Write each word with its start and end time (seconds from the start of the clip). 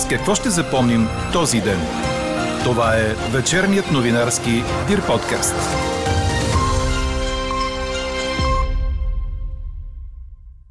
С 0.00 0.08
какво 0.08 0.34
ще 0.34 0.50
запомним 0.50 1.06
този 1.32 1.60
ден? 1.60 1.78
Това 2.64 2.96
е 2.96 3.32
вечерният 3.32 3.92
новинарски 3.92 4.50
Дир 4.88 5.06
подкаст. 5.06 5.54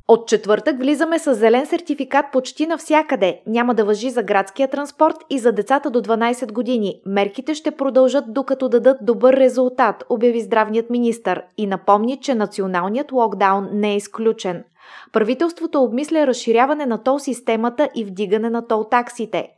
От 0.07 0.27
четвъртък 0.27 0.77
влизаме 0.77 1.19
с 1.19 1.35
зелен 1.35 1.65
сертификат 1.65 2.25
почти 2.31 2.65
навсякъде. 2.65 3.41
Няма 3.47 3.75
да 3.75 3.85
въжи 3.85 4.09
за 4.09 4.23
градския 4.23 4.67
транспорт 4.67 5.15
и 5.29 5.39
за 5.39 5.51
децата 5.51 5.89
до 5.89 6.01
12 6.01 6.51
години. 6.51 7.01
Мерките 7.05 7.53
ще 7.53 7.71
продължат 7.71 8.33
докато 8.33 8.69
дадат 8.69 8.97
добър 9.01 9.33
резултат, 9.33 10.03
обяви 10.09 10.41
здравният 10.41 10.89
министр 10.89 11.41
и 11.57 11.67
напомни, 11.67 12.17
че 12.21 12.35
националният 12.35 13.11
локдаун 13.11 13.69
не 13.73 13.91
е 13.91 13.95
изключен. 13.95 14.63
Правителството 15.11 15.83
обмисля 15.83 16.27
разширяване 16.27 16.85
на 16.85 17.03
тол 17.03 17.19
системата 17.19 17.89
и 17.95 18.05
вдигане 18.05 18.49
на 18.49 18.67
тол 18.67 18.83
таксите. 18.91 19.49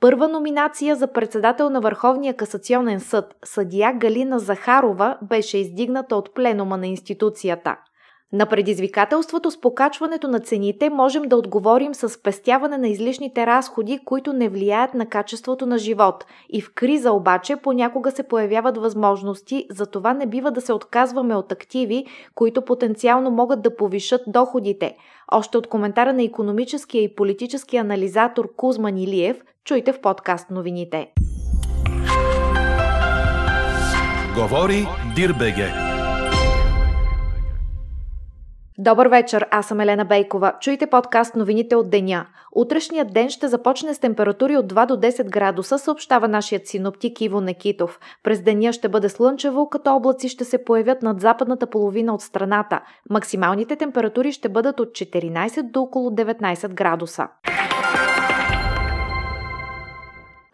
Първа 0.00 0.28
номинация 0.28 0.96
за 0.96 1.06
председател 1.06 1.70
на 1.70 1.80
Върховния 1.80 2.34
касационен 2.34 3.00
съд, 3.00 3.34
съдия 3.44 3.92
Галина 3.92 4.38
Захарова, 4.38 5.18
беше 5.22 5.58
издигната 5.58 6.16
от 6.16 6.34
пленума 6.34 6.76
на 6.76 6.86
институцията. 6.86 7.76
На 8.32 8.46
предизвикателството 8.46 9.50
с 9.50 9.60
покачването 9.60 10.28
на 10.28 10.40
цените 10.40 10.90
можем 10.90 11.22
да 11.22 11.36
отговорим 11.36 11.94
с 11.94 12.08
спестяване 12.08 12.78
на 12.78 12.88
излишните 12.88 13.46
разходи, 13.46 13.98
които 14.04 14.32
не 14.32 14.48
влияят 14.48 14.94
на 14.94 15.06
качеството 15.06 15.66
на 15.66 15.78
живот. 15.78 16.24
И 16.50 16.60
в 16.60 16.74
криза 16.74 17.12
обаче 17.12 17.56
понякога 17.56 18.10
се 18.10 18.22
появяват 18.22 18.76
възможности, 18.76 19.66
за 19.70 19.86
това 19.86 20.14
не 20.14 20.26
бива 20.26 20.50
да 20.50 20.60
се 20.60 20.72
отказваме 20.72 21.34
от 21.34 21.52
активи, 21.52 22.06
които 22.34 22.62
потенциално 22.62 23.30
могат 23.30 23.62
да 23.62 23.76
повишат 23.76 24.20
доходите. 24.26 24.96
Още 25.32 25.58
от 25.58 25.66
коментара 25.66 26.12
на 26.12 26.22
економическия 26.22 27.02
и 27.02 27.14
политически 27.14 27.76
анализатор 27.76 28.48
Кузман 28.56 28.98
Илиев, 28.98 29.42
чуйте 29.64 29.92
в 29.92 30.00
подкаст 30.00 30.50
новините. 30.50 31.12
Говори 34.36 34.86
Дирбеге. 35.16 35.89
Добър 38.82 39.06
вечер, 39.06 39.46
аз 39.50 39.66
съм 39.66 39.80
Елена 39.80 40.04
Бейкова. 40.04 40.52
Чуйте 40.60 40.86
подкаст 40.86 41.36
новините 41.36 41.76
от 41.76 41.90
деня. 41.90 42.26
Утрешният 42.52 43.12
ден 43.12 43.30
ще 43.30 43.48
започне 43.48 43.94
с 43.94 43.98
температури 43.98 44.56
от 44.56 44.72
2 44.72 44.86
до 44.86 44.96
10 44.96 45.30
градуса, 45.30 45.78
съобщава 45.78 46.28
нашият 46.28 46.66
синоптик 46.66 47.20
Иво 47.20 47.40
Некитов. 47.40 48.00
През 48.22 48.42
деня 48.42 48.72
ще 48.72 48.88
бъде 48.88 49.08
слънчево, 49.08 49.68
като 49.68 49.96
облаци 49.96 50.28
ще 50.28 50.44
се 50.44 50.64
появят 50.64 51.02
над 51.02 51.20
западната 51.20 51.66
половина 51.66 52.14
от 52.14 52.20
страната. 52.20 52.80
Максималните 53.10 53.76
температури 53.76 54.32
ще 54.32 54.48
бъдат 54.48 54.80
от 54.80 54.88
14 54.88 55.62
до 55.62 55.80
около 55.80 56.10
19 56.10 56.74
градуса. 56.74 57.28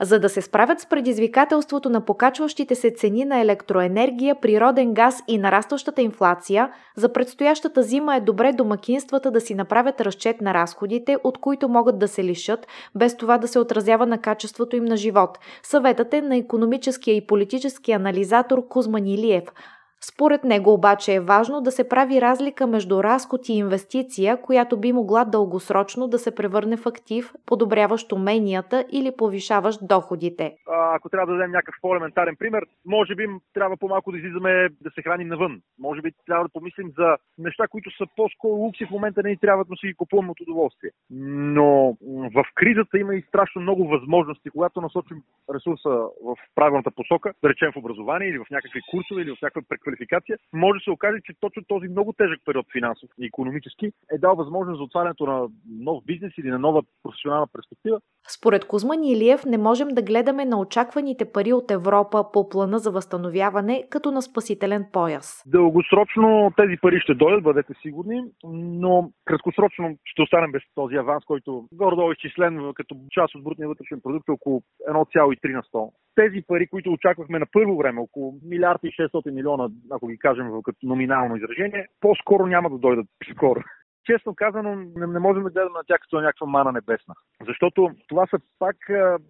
За 0.03 0.21
да 0.21 0.29
се 0.29 0.43
справят 0.43 0.81
с 0.81 0.87
предизвикателството 0.87 1.91
на 1.91 2.05
покачващите 2.05 2.75
се 2.75 2.91
цени 2.91 3.25
на 3.25 3.41
електроенергия, 3.41 4.41
природен 4.41 4.95
газ 4.95 5.23
и 5.29 5.39
нарастващата 5.39 6.03
инфлация, 6.03 6.71
за 6.97 7.13
предстоящата 7.13 7.83
зима 7.83 8.17
е 8.17 8.21
добре 8.21 8.53
домакинствата 8.53 9.31
да 9.31 9.41
си 9.41 9.55
направят 9.55 10.01
разчет 10.01 10.41
на 10.41 10.55
разходите, 10.55 11.17
от 11.25 11.39
които 11.39 11.69
могат 11.69 11.99
да 11.99 12.09
се 12.09 12.25
лишат, 12.25 12.67
без 12.95 13.17
това 13.17 13.39
да 13.39 13.49
се 13.49 13.59
отразява 13.59 14.07
на 14.07 14.19
качеството 14.19 14.77
им 14.77 14.85
на 14.85 14.97
живот. 14.97 15.39
Съветът 15.63 16.15
е 16.15 16.23
на 16.23 16.37
економическия 16.37 17.17
и 17.17 17.27
политически 17.27 17.93
анализатор 17.93 18.69
Кузман 18.69 19.07
Илиев– 19.07 19.45
според 20.13 20.45
него 20.45 20.73
обаче 20.73 21.15
е 21.15 21.21
важно 21.21 21.61
да 21.61 21.71
се 21.71 21.89
прави 21.89 22.21
разлика 22.21 22.67
между 22.67 23.03
разход 23.03 23.49
и 23.49 23.53
инвестиция, 23.53 24.43
която 24.43 24.81
би 24.81 24.93
могла 24.93 25.25
дългосрочно 25.25 26.09
да 26.09 26.19
се 26.19 26.35
превърне 26.35 26.77
в 26.77 26.87
актив, 26.87 27.33
подобряващ 27.47 28.13
уменията 28.13 28.85
или 28.93 29.17
повишаващ 29.19 29.79
доходите. 29.89 30.55
Ако 30.95 31.09
трябва 31.09 31.27
да 31.27 31.33
дадем 31.33 31.51
някакъв 31.51 31.75
по-елементарен 31.83 32.37
пример, 32.39 32.63
може 32.87 33.15
би 33.15 33.27
трябва 33.55 33.77
по-малко 33.77 34.13
да 34.13 34.19
излизаме 34.19 34.69
да 34.81 34.91
се 34.95 35.03
храним 35.03 35.29
навън. 35.29 35.61
Може 35.79 36.03
би 36.03 36.13
трябва 36.27 36.45
да 36.45 36.53
помислим 36.53 36.93
за 36.99 37.17
неща, 37.39 37.69
които 37.69 37.91
са 37.97 38.05
по-скоро 38.17 38.53
лукси 38.53 38.87
в 38.87 38.91
момента 38.91 39.23
не 39.23 39.31
ни 39.31 39.37
трябва 39.37 39.65
да 39.65 39.77
си 39.77 39.87
ги 39.87 39.95
купуваме 39.95 40.31
от 40.31 40.41
удоволствие. 40.41 40.91
Но 41.11 41.97
в 42.35 42.45
кризата 42.55 42.99
има 42.99 43.15
и 43.15 43.25
страшно 43.29 43.63
много 43.63 43.89
възможности, 43.89 44.51
когато 44.51 44.81
насочим 44.81 45.23
ресурса 45.55 45.91
в 46.25 46.37
правилната 46.55 46.91
посока, 46.91 47.33
да 47.43 47.49
речем 47.49 47.73
в 47.73 47.77
образование 47.77 48.29
или 48.29 48.39
в 48.39 48.51
някакви 48.51 48.81
курсове 48.91 49.23
или 49.23 49.31
в 49.31 49.43
някаква 49.43 49.63
квалификация, 49.97 50.39
може 50.53 50.79
да 50.79 50.85
се 50.85 50.91
окаже, 50.91 51.19
че 51.25 51.33
точно 51.41 51.63
този 51.69 51.89
много 51.89 52.13
тежък 52.13 52.41
период 52.45 52.67
финансов 52.73 53.11
и 53.21 53.27
економически 53.27 53.87
е 54.13 54.19
дал 54.19 54.35
възможност 54.37 54.79
за 54.79 54.85
отварянето 54.85 55.27
на 55.27 55.49
нов 55.81 56.05
бизнес 56.07 56.33
или 56.39 56.51
на 56.51 56.59
нова 56.59 56.83
професионална 57.03 57.47
перспектива. 57.53 58.01
Според 58.29 58.65
Кузман 58.65 59.05
Илиев 59.05 59.45
не 59.45 59.59
можем 59.59 59.89
да 59.89 60.03
гледаме 60.03 60.45
на 60.45 60.61
очакваните 60.61 61.33
пари 61.33 61.53
от 61.53 61.71
Европа 61.71 62.25
по 62.33 62.49
плана 62.49 62.79
за 62.79 62.91
възстановяване 62.91 63.85
като 63.91 64.11
на 64.11 64.23
спасителен 64.23 64.87
пояс. 64.93 65.43
Дългосрочно 65.47 66.53
тези 66.57 66.77
пари 66.83 67.01
ще 67.01 67.15
дойдат, 67.15 67.43
бъдете 67.43 67.73
сигурни, 67.83 68.23
но 68.45 69.11
краткосрочно 69.25 69.97
ще 70.05 70.23
останем 70.23 70.53
без 70.53 70.63
този 70.75 70.97
аванс, 70.97 71.25
който 71.25 71.65
горе-долу 71.73 72.11
е 72.11 72.13
изчислен 72.13 72.73
като 72.75 72.97
част 73.11 73.35
от 73.35 73.45
брутния 73.45 73.69
вътрешен 73.69 74.01
продукт 74.03 74.29
около 74.29 74.63
1,3 74.89 75.53
на 75.53 75.63
100 75.63 75.91
тези 76.17 76.43
пари, 76.47 76.67
които 76.67 76.93
очаквахме 76.93 77.39
на 77.39 77.47
първо 77.53 77.77
време, 77.77 78.01
около 78.01 78.35
милиард 78.45 78.81
и 78.85 78.87
600 78.87 79.31
милиона, 79.31 79.69
ако 79.91 80.07
ги 80.07 80.19
кажем 80.19 80.47
като 80.65 80.87
номинално 80.87 81.37
изражение, 81.37 81.87
по-скоро 82.01 82.47
няма 82.47 82.71
да 82.71 82.79
дойдат 82.79 83.07
скоро 83.35 83.61
честно 84.07 84.35
казано, 84.35 84.77
не, 84.97 85.07
не 85.07 85.19
можем 85.19 85.43
да 85.43 85.51
гледаме 85.51 85.79
на 85.79 85.85
тях 85.87 86.01
като 86.01 86.21
някаква 86.21 86.47
мана 86.47 86.73
небесна. 86.73 87.15
Защото 87.47 87.91
това 88.09 88.27
са 88.27 88.39
пак 88.59 88.77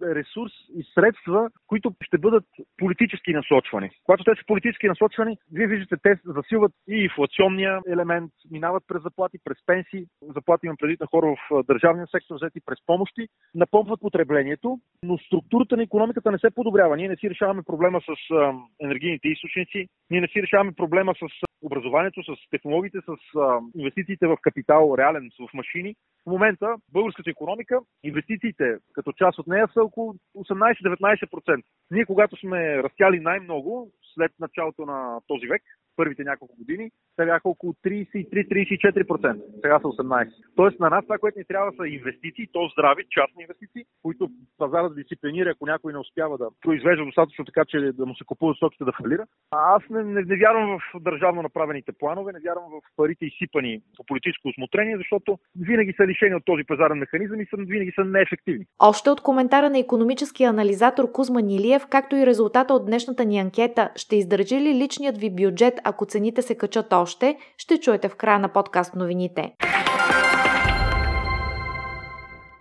ресурс 0.03 0.53
и 0.75 0.83
средства, 0.95 1.51
които 1.67 1.95
ще 2.03 2.19
бъдат 2.19 2.45
политически 2.79 3.33
насочвани. 3.33 3.91
Когато 4.05 4.25
те 4.25 4.31
са 4.31 4.47
политически 4.47 4.89
насочвани, 4.89 5.39
вие 5.53 5.67
виждате, 5.67 5.97
те 6.03 6.21
засилват 6.25 6.73
и 6.89 6.97
инфлационния 7.03 7.81
елемент, 7.89 8.33
минават 8.51 8.85
през 8.89 9.03
заплати, 9.03 9.39
през 9.45 9.59
пенсии, 9.67 10.07
заплати 10.23 10.67
имам 10.67 10.77
преди 10.77 10.97
на 11.01 11.07
хора 11.07 11.27
в 11.51 11.63
държавния 11.63 12.07
сектор, 12.07 12.35
взети 12.35 12.61
през 12.67 12.79
помощи, 12.87 13.29
напомпват 13.55 14.01
потреблението, 14.01 14.79
но 15.03 15.19
структурата 15.19 15.77
на 15.77 15.83
економиката 15.83 16.31
не 16.31 16.39
се 16.39 16.51
подобрява. 16.51 16.97
Ние 16.97 17.09
не 17.09 17.17
си 17.17 17.31
решаваме 17.31 17.63
проблема 17.63 18.01
с 18.01 18.35
енергийните 18.81 19.29
източници, 19.29 19.89
ние 20.11 20.21
не 20.21 20.29
си 20.29 20.43
решаваме 20.43 20.73
проблема 20.73 21.15
с 21.15 21.46
образованието, 21.63 22.23
с 22.23 22.51
технологиите, 22.51 22.99
с 22.99 23.41
инвестициите 23.75 24.27
в 24.27 24.37
капитал 24.43 24.95
реален 24.99 25.31
в 25.39 25.55
машини. 25.55 25.97
В 26.27 26.31
момента 26.31 26.77
българската 26.93 27.31
економика, 27.31 27.81
инвестициите 28.05 28.77
като 28.93 29.13
част 29.13 29.39
от 29.39 29.47
нея 29.47 29.69
са 29.75 29.83
около 29.83 30.15
18-19%. 30.37 31.63
Ние 31.91 32.05
когато 32.05 32.37
сме 32.37 32.83
растяли 32.83 33.21
най-много, 33.21 33.93
след 34.15 34.33
началото 34.41 34.87
на 34.87 35.21
този 35.27 35.47
век, 35.47 35.63
първите 35.97 36.25
няколко 36.25 36.57
години, 36.57 36.91
те 37.17 37.25
бяха 37.25 37.49
около 37.49 37.73
33-34%. 37.73 39.43
Сега 39.63 39.79
са 39.81 39.87
18%. 39.87 40.33
Тоест 40.57 40.81
на 40.81 40.91
нас 40.91 41.05
това, 41.05 41.19
което 41.19 41.39
ни 41.39 41.45
трябва 41.45 41.73
са 41.77 41.89
инвестиции, 41.89 42.49
то 42.53 42.69
здрави, 42.73 43.05
частни 43.11 43.43
инвестиции, 43.43 43.85
които 44.03 44.31
пазарът 44.59 44.91
да 44.93 45.01
дисциплинира, 45.01 45.51
ако 45.51 45.67
някой 45.67 45.93
не 45.93 45.99
успява 45.99 46.39
да 46.39 46.49
произвежда 46.63 47.05
достатъчно 47.05 47.45
така, 47.45 47.65
че 47.69 47.79
да 47.79 48.07
му 48.07 48.15
се 48.15 48.25
купуват 48.25 48.57
стоките 48.57 48.85
да 48.85 48.93
фалира. 48.93 49.27
А 49.51 49.77
аз 49.77 49.83
не, 49.91 50.05
не, 50.05 50.23
не 50.23 50.37
вярвам 50.37 50.79
в 50.79 51.01
държавно 51.01 51.43
направените 51.43 51.93
планове, 51.93 52.33
не 52.33 52.41
вярвам 52.41 52.71
в 52.71 52.97
парите 52.97 53.27
изсипани 53.27 53.81
по 53.97 54.05
политическо 54.05 54.49
осмотрение, 54.49 54.97
защото 54.97 55.39
винаги 55.61 55.93
са 55.97 56.07
лишени 56.17 56.35
от 56.37 56.45
този 56.45 56.65
пазарен 56.65 56.99
механизъм 56.99 57.41
и 57.41 57.45
са, 57.45 57.57
винаги 57.59 57.93
са 57.95 58.05
неефективни. 58.05 58.65
Още 58.79 59.11
от 59.11 59.21
коментара 59.21 59.71
на 59.71 59.79
економическия 59.79 60.51
анализатор 60.51 61.13
Кузма 61.13 61.41
Нилиев, 61.41 61.87
както 61.91 62.17
и 62.17 62.27
резултата 62.27 62.75
от 62.75 62.87
днешната 62.87 63.25
ни 63.25 63.39
анкета, 63.39 63.91
ще 63.97 64.17
издържи 64.17 64.61
ли 64.61 64.75
личният 64.75 65.19
ви 65.19 65.31
бюджет, 65.31 65.75
ако 65.85 66.07
цените 66.07 66.43
се 66.43 66.59
качат 66.59 66.93
още, 66.93 67.37
ще 67.59 67.81
чуете 67.81 68.09
в 68.09 68.17
края 68.17 68.39
на 68.39 68.49
подкаст 68.49 68.95
новините. 68.97 69.53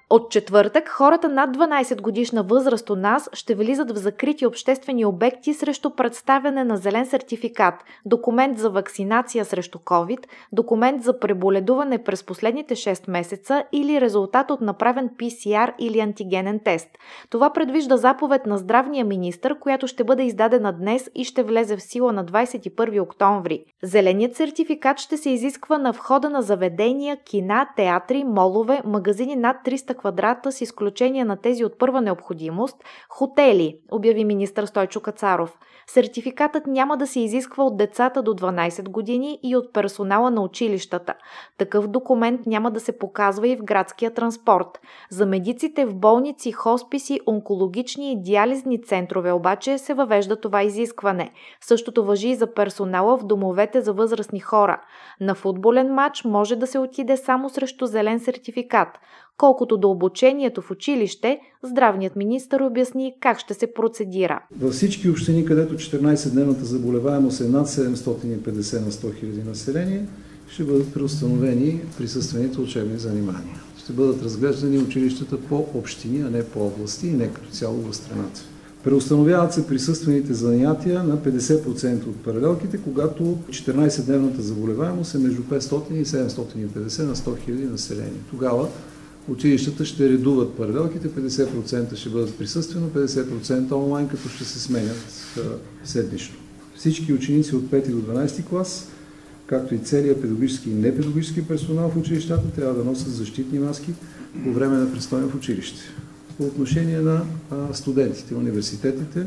От 0.10 0.32
четвъртък 0.32 0.90
хората 0.90 1.30
над 1.30 1.58
12 1.58 2.02
годишна 2.02 2.44
възраст 2.44 2.90
у 2.90 2.96
нас 2.96 3.30
ще 3.34 3.56
влизат 3.56 3.92
в 3.92 3.96
закрити 3.96 4.46
обществени 4.46 5.06
обекти 5.06 5.54
срещу 5.54 5.90
представяне 5.90 6.64
на 6.64 6.78
зелен 6.78 7.06
сертификат, 7.06 7.74
документ 8.06 8.60
за 8.60 8.70
вакцинация 8.70 9.46
срещу 9.46 9.78
COVID, 9.78 10.20
документ 10.52 11.04
за 11.04 11.20
преболедуване 11.20 12.04
през 12.04 12.24
последните 12.24 12.76
6 12.76 13.12
месеца 13.12 13.64
или 13.72 14.02
резултат 14.02 14.52
от 14.52 14.62
направен 14.62 15.10
PCR 15.10 15.74
или 15.80 16.00
антигенен 16.00 16.60
тест. 16.60 16.90
Това 17.30 17.54
предвижда 17.54 17.98
заповед 17.98 18.46
на 18.46 18.58
здравния 18.58 19.06
министр, 19.06 19.60
която 19.60 19.88
ще 19.88 20.04
бъде 20.04 20.24
издадена 20.24 20.74
днес 20.74 21.10
и 21.16 21.24
ще 21.24 21.44
влезе 21.44 21.78
в 21.78 21.84
сила 21.84 22.14
на 22.14 22.26
21 22.26 23.02
октомври. 23.02 23.66
Зеленият 23.84 24.36
сертификат 24.36 25.00
ще 25.00 25.18
се 25.18 25.30
изисква 25.30 25.78
на 25.78 25.92
входа 25.92 26.30
на 26.30 26.42
заведения, 26.42 27.18
кина, 27.18 27.68
театри, 27.76 28.24
молове, 28.24 28.82
магазини 28.86 29.36
над 29.36 29.58
300 29.66 29.95
квадрата 29.96 30.52
с 30.52 30.62
изключение 30.62 31.26
на 31.26 31.38
тези 31.38 31.66
от 31.66 31.80
първа 31.80 32.02
необходимост, 32.02 32.78
хотели, 33.10 33.78
обяви 33.92 34.26
министър 34.26 34.66
Стойчо 34.66 35.02
Кацаров. 35.02 35.58
Сертификатът 35.88 36.68
няма 36.68 36.98
да 36.98 37.08
се 37.08 37.20
изисква 37.20 37.64
от 37.64 37.78
децата 37.78 38.24
до 38.24 38.34
12 38.34 38.90
години 38.90 39.40
и 39.44 39.56
от 39.56 39.74
персонала 39.74 40.32
на 40.32 40.42
училищата. 40.42 41.14
Такъв 41.58 41.88
документ 41.88 42.46
няма 42.46 42.72
да 42.72 42.80
се 42.80 42.98
показва 42.98 43.48
и 43.48 43.56
в 43.56 43.64
градския 43.64 44.14
транспорт. 44.14 44.80
За 45.10 45.26
медиците 45.26 45.86
в 45.86 45.96
болници, 45.96 46.52
хосписи, 46.52 47.20
онкологични 47.28 48.12
и 48.12 48.22
диализни 48.22 48.84
центрове 48.84 49.32
обаче 49.32 49.78
се 49.78 49.94
въвежда 49.94 50.36
това 50.36 50.64
изискване. 50.64 51.32
Същото 51.62 52.06
въжи 52.06 52.30
и 52.30 52.36
за 52.36 52.54
персонала 52.54 53.18
в 53.18 53.24
домовете 53.24 53.82
за 53.82 53.94
възрастни 53.94 54.40
хора. 54.40 54.82
На 55.22 55.36
футболен 55.36 55.94
матч 55.94 56.24
може 56.24 56.56
да 56.56 56.68
се 56.68 56.80
отиде 56.80 57.18
само 57.18 57.50
срещу 57.50 57.86
зелен 57.86 58.20
сертификат. 58.20 58.88
Колкото 59.38 59.78
до 59.86 59.92
обучението 59.92 60.62
в 60.62 60.72
училище, 60.72 61.40
здравният 61.64 62.16
министр 62.16 62.66
обясни 62.66 63.14
как 63.20 63.40
ще 63.40 63.54
се 63.54 63.74
процедира. 63.74 64.40
Във 64.60 64.74
всички 64.74 65.10
общини, 65.10 65.46
където 65.46 65.74
14-дневната 65.74 66.62
заболеваемост 66.62 67.42
е 67.42 67.44
над 67.44 67.68
750 67.68 68.86
на 68.86 68.92
100 68.92 69.16
хиляди 69.20 69.44
население, 69.44 70.06
ще 70.48 70.64
бъдат 70.64 70.94
преустановени 70.94 71.82
присъствените 71.98 72.62
учебни 72.62 72.98
занимания. 72.98 73.62
Ще 73.78 73.94
бъдат 73.94 74.24
разглеждани 74.24 74.78
училищата 74.78 75.42
по 75.42 75.66
общини, 75.74 76.22
а 76.22 76.30
не 76.30 76.44
по 76.44 76.68
области 76.68 77.08
и 77.08 77.12
не 77.12 77.28
като 77.28 77.50
цяло 77.50 77.76
в 77.76 77.96
страната. 77.96 78.42
Преустановяват 78.84 79.54
се 79.54 79.68
присъствените 79.68 80.34
занятия 80.34 81.04
на 81.04 81.18
50% 81.18 82.08
от 82.08 82.24
паралелките, 82.24 82.78
когато 82.78 83.24
14-дневната 83.50 84.40
заболеваемост 84.40 85.16
е 85.16 85.18
между 85.18 85.42
500 85.42 85.92
и 85.92 86.06
750 86.06 87.04
на 87.04 87.16
100 87.16 87.16
000 87.16 87.72
население. 87.72 88.22
Тогава 88.30 88.68
училищата 89.28 89.86
ще 89.86 90.10
редуват 90.10 90.54
паралелките, 90.54 91.10
50% 91.10 91.96
ще 91.96 92.10
бъдат 92.10 92.38
присъствено, 92.38 92.90
50% 92.90 93.72
онлайн, 93.72 94.08
като 94.08 94.30
ще 94.30 94.46
се 94.46 94.60
сменят 94.60 95.06
седмично. 95.84 96.36
Всички 96.76 97.14
ученици 97.14 97.56
от 97.56 97.64
5 97.64 97.90
до 97.90 98.14
12 98.14 98.46
клас, 98.46 98.88
както 99.48 99.76
и 99.76 99.80
целият 99.80 100.22
педагогически 100.22 100.70
и 100.70 100.74
непедагогически 100.74 101.48
персонал 101.48 101.90
в 101.90 101.98
училищата, 101.98 102.52
трябва 102.56 102.74
да 102.74 102.84
носят 102.84 103.14
защитни 103.14 103.60
маски 103.60 103.94
по 104.44 104.52
време 104.52 104.78
на 104.78 104.92
престоя 104.92 105.28
в 105.28 105.36
училище. 105.36 105.82
По 106.38 106.44
отношение 106.44 107.00
на 107.00 107.22
студентите, 107.74 108.36
университетите, 108.36 109.26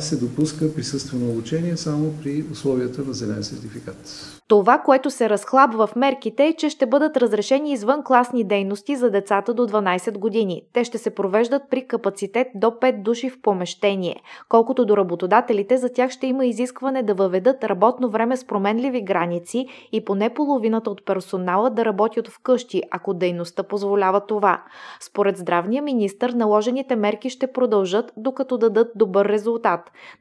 се 0.00 0.16
допуска 0.16 0.74
присъствено 0.74 1.30
обучение 1.30 1.76
само 1.76 2.12
при 2.22 2.44
условията 2.52 3.02
на 3.02 3.12
зелен 3.12 3.44
сертификат. 3.44 4.34
Това, 4.48 4.78
което 4.78 5.10
се 5.10 5.30
разхлабва 5.30 5.86
в 5.86 5.96
мерките 5.96 6.46
е, 6.46 6.52
че 6.52 6.70
ще 6.70 6.86
бъдат 6.86 7.16
разрешени 7.16 7.72
извън 7.72 8.02
класни 8.04 8.44
дейности 8.44 8.96
за 8.96 9.10
децата 9.10 9.54
до 9.54 9.66
12 9.66 10.18
години. 10.18 10.62
Те 10.72 10.84
ще 10.84 10.98
се 10.98 11.10
провеждат 11.10 11.62
при 11.70 11.86
капацитет 11.86 12.46
до 12.54 12.66
5 12.66 13.02
души 13.02 13.30
в 13.30 13.42
помещение. 13.42 14.16
Колкото 14.48 14.84
до 14.84 14.96
работодателите, 14.96 15.76
за 15.76 15.88
тях 15.88 16.10
ще 16.10 16.26
има 16.26 16.46
изискване 16.46 17.02
да 17.02 17.14
въведат 17.14 17.64
работно 17.64 18.10
време 18.10 18.36
с 18.36 18.44
променливи 18.44 19.02
граници 19.02 19.66
и 19.92 20.04
поне 20.04 20.34
половината 20.34 20.90
от 20.90 21.04
персонала 21.04 21.70
да 21.70 21.84
работи 21.84 22.20
от 22.20 22.28
вкъщи, 22.28 22.82
ако 22.90 23.14
дейността 23.14 23.62
позволява 23.62 24.26
това. 24.26 24.62
Според 25.00 25.36
здравния 25.36 25.82
министр, 25.82 26.28
наложените 26.34 26.96
мерки 26.96 27.30
ще 27.30 27.52
продължат, 27.52 28.12
докато 28.16 28.58
дадат 28.58 28.88
добър 28.96 29.28
резултат. 29.28 29.47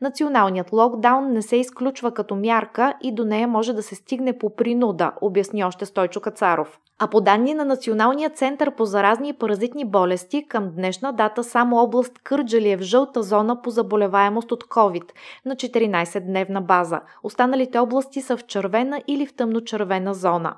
Националният 0.01 0.73
локдаун 0.73 1.31
не 1.31 1.41
се 1.41 1.55
изключва 1.55 2.11
като 2.11 2.35
мярка 2.35 2.93
и 3.01 3.11
до 3.11 3.25
нея 3.25 3.47
може 3.47 3.73
да 3.73 3.83
се 3.83 3.95
стигне 3.95 4.37
по 4.37 4.55
принуда, 4.55 5.11
обясни 5.21 5.63
още 5.63 5.85
Стойчо 5.85 6.21
Кацаров. 6.21 6.79
А 6.99 7.07
по 7.07 7.21
данни 7.21 7.53
на 7.53 7.65
Националния 7.65 8.29
център 8.29 8.75
по 8.75 8.85
заразни 8.85 9.29
и 9.29 9.33
паразитни 9.33 9.85
болести, 9.85 10.47
към 10.47 10.69
днешна 10.75 11.13
дата 11.13 11.43
само 11.43 11.77
област 11.77 12.19
Кърджали 12.23 12.71
е 12.71 12.77
в 12.77 12.81
жълта 12.81 13.23
зона 13.23 13.61
по 13.61 13.69
заболеваемост 13.69 14.51
от 14.51 14.63
COVID 14.63 15.11
на 15.45 15.55
14-дневна 15.55 16.61
база. 16.61 17.01
Останалите 17.23 17.79
области 17.79 18.21
са 18.21 18.37
в 18.37 18.45
червена 18.45 19.01
или 19.07 19.25
в 19.25 19.33
тъмно-червена 19.33 20.13
зона. 20.13 20.53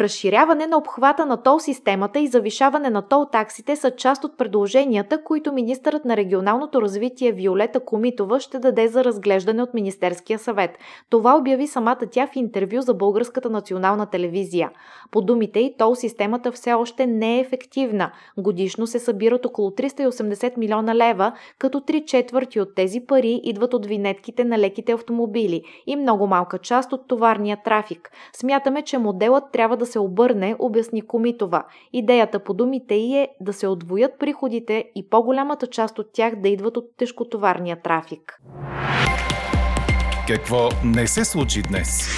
Разширяване 0.00 0.66
на 0.66 0.76
обхвата 0.76 1.26
на 1.26 1.42
тол 1.42 1.58
системата 1.58 2.18
и 2.18 2.26
завишаване 2.26 2.90
на 2.90 3.02
тол 3.02 3.26
таксите 3.32 3.76
са 3.76 3.90
част 3.90 4.24
от 4.24 4.38
предложенията, 4.38 5.24
които 5.24 5.52
министърът 5.52 6.04
на 6.04 6.16
регионалното 6.16 6.82
развитие 6.82 7.32
Виолета 7.32 7.80
Комитова 7.80 8.40
ще 8.40 8.58
даде 8.58 8.88
за 8.88 9.04
разглеждане 9.04 9.62
от 9.62 9.74
Министерския 9.74 10.38
съвет. 10.38 10.70
Това 11.10 11.36
обяви 11.36 11.66
самата 11.66 11.98
тя 12.10 12.26
в 12.26 12.36
интервю 12.36 12.80
за 12.80 12.94
Българската 12.94 13.50
национална 13.50 14.06
телевизия. 14.06 14.70
По 15.10 15.20
думите 15.20 15.60
й, 15.60 15.74
тол 15.78 15.94
системата 15.94 16.52
все 16.52 16.72
още 16.72 17.06
не 17.06 17.36
е 17.36 17.40
ефективна. 17.40 18.12
Годишно 18.38 18.86
се 18.86 18.98
събират 18.98 19.46
около 19.46 19.70
380 19.70 20.56
милиона 20.56 20.94
лева, 20.94 21.32
като 21.58 21.80
3 21.80 22.04
четвърти 22.04 22.60
от 22.60 22.74
тези 22.74 23.00
пари 23.00 23.40
идват 23.44 23.74
от 23.74 23.86
винетките 23.86 24.44
на 24.44 24.58
леките 24.58 24.92
автомобили 24.92 25.62
и 25.86 25.96
много 25.96 26.26
малка 26.26 26.58
част 26.58 26.92
от 26.92 27.08
товарния 27.08 27.58
трафик. 27.64 28.10
Смятаме, 28.32 28.82
че 28.82 28.98
моделът 28.98 29.44
трябва 29.52 29.76
да 29.76 29.85
да 29.86 29.92
се 29.92 29.98
обърне, 29.98 30.56
обясни 30.58 31.06
Комитова. 31.06 31.64
Идеята 31.92 32.38
по 32.38 32.54
думите 32.54 32.94
й 32.94 33.16
е 33.16 33.28
да 33.40 33.52
се 33.52 33.68
отвоят 33.68 34.18
приходите 34.18 34.84
и 34.94 35.08
по-голямата 35.08 35.66
част 35.66 35.98
от 35.98 36.06
тях 36.12 36.36
да 36.36 36.48
идват 36.48 36.76
от 36.76 36.84
тежкотоварния 36.96 37.82
трафик. 37.82 38.40
Какво 40.28 40.68
не 40.84 41.06
се 41.06 41.24
случи 41.24 41.62
днес? 41.62 42.08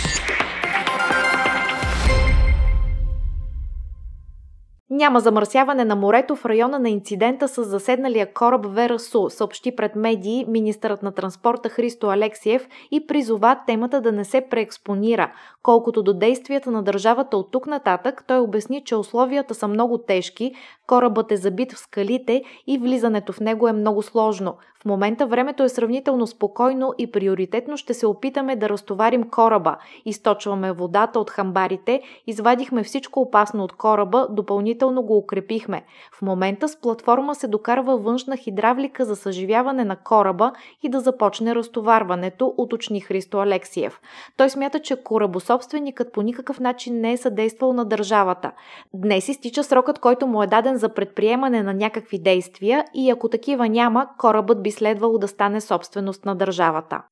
Няма 4.91 5.21
замърсяване 5.21 5.85
на 5.85 5.97
морето 5.97 6.37
в 6.37 6.45
района 6.47 6.79
на 6.79 6.89
инцидента 6.89 7.49
с 7.49 7.65
заседналия 7.65 8.33
кораб 8.33 8.67
Верасу, 8.67 9.31
съобщи 9.31 9.77
пред 9.77 9.97
медии 9.97 10.45
министърът 10.49 11.03
на 11.03 11.13
транспорта 11.13 11.69
Христо 11.69 12.11
Алексиев 12.11 12.69
и 12.91 13.07
призова 13.07 13.61
темата 13.67 14.01
да 14.01 14.13
не 14.13 14.25
се 14.25 14.47
преекспонира. 14.51 15.33
Колкото 15.63 16.03
до 16.03 16.15
действията 16.15 16.71
на 16.71 16.83
държавата 16.83 17.37
от 17.37 17.53
тук 17.53 17.67
нататък, 17.67 18.25
той 18.29 18.39
обясни, 18.39 18.85
че 18.85 18.97
условията 18.97 19.55
са 19.55 19.69
много 19.69 19.99
тежки, 19.99 20.55
корабът 20.89 21.33
е 21.33 21.37
забит 21.37 21.73
в 21.73 21.79
скалите 21.79 22.43
и 22.67 22.79
влизането 22.79 23.33
в 23.33 23.41
него 23.41 23.69
е 23.69 23.73
много 23.73 24.03
сложно. 24.03 24.57
В 24.83 24.85
момента 24.85 25.27
времето 25.27 25.63
е 25.63 25.69
сравнително 25.69 26.27
спокойно 26.27 26.95
и 26.99 27.11
приоритетно 27.11 27.77
ще 27.77 27.95
се 27.95 28.07
опитаме 28.07 28.57
да 28.57 28.69
разтоварим 28.69 29.31
кораба. 29.31 29.77
Източваме 30.05 30.73
водата 30.73 31.21
от 31.21 31.31
хамбарите, 31.31 32.03
извадихме 32.27 32.83
всичко 32.83 33.21
опасно 33.21 33.65
от 33.65 33.73
кораба, 33.73 34.27
допълнително 34.31 35.03
го 35.03 35.17
укрепихме. 35.17 35.85
В 36.13 36.23
момента 36.23 36.69
с 36.69 36.81
платформа 36.81 37.35
се 37.35 37.49
докарва 37.49 37.99
външна 37.99 38.37
хидравлика 38.37 39.05
за 39.05 39.17
съживяване 39.17 39.85
на 39.85 39.97
кораба 39.97 40.53
и 40.83 40.89
да 40.89 41.01
започне 41.01 41.55
разтоварването, 41.55 42.55
уточни 42.57 43.01
Христо 43.01 43.39
Алексиев. 43.39 44.01
Той 44.37 44.51
смята, 44.51 44.81
че 44.81 45.03
корабособственикът 45.03 46.13
по 46.13 46.23
никакъв 46.23 46.61
начин 46.61 47.01
не 47.01 47.13
е 47.13 47.17
съдействал 47.17 47.73
на 47.73 47.85
държавата. 47.85 48.53
Днес 48.95 49.29
изтича 49.29 49.65
срокът, 49.65 49.99
който 49.99 50.27
му 50.27 50.43
е 50.43 50.47
даден 50.47 50.78
за 50.79 50.89
предприемане 50.89 51.63
на 51.63 51.75
някакви 51.75 52.19
действия 52.19 52.85
и 52.95 53.11
ако 53.11 53.29
такива 53.29 53.69
няма, 53.69 54.09
корабът 54.19 54.63
би 54.63 54.71
следвало 54.71 55.19
да 55.19 55.29
стане 55.29 55.61
собственост 55.61 56.25
на 56.25 56.35
държавата. 56.35 57.03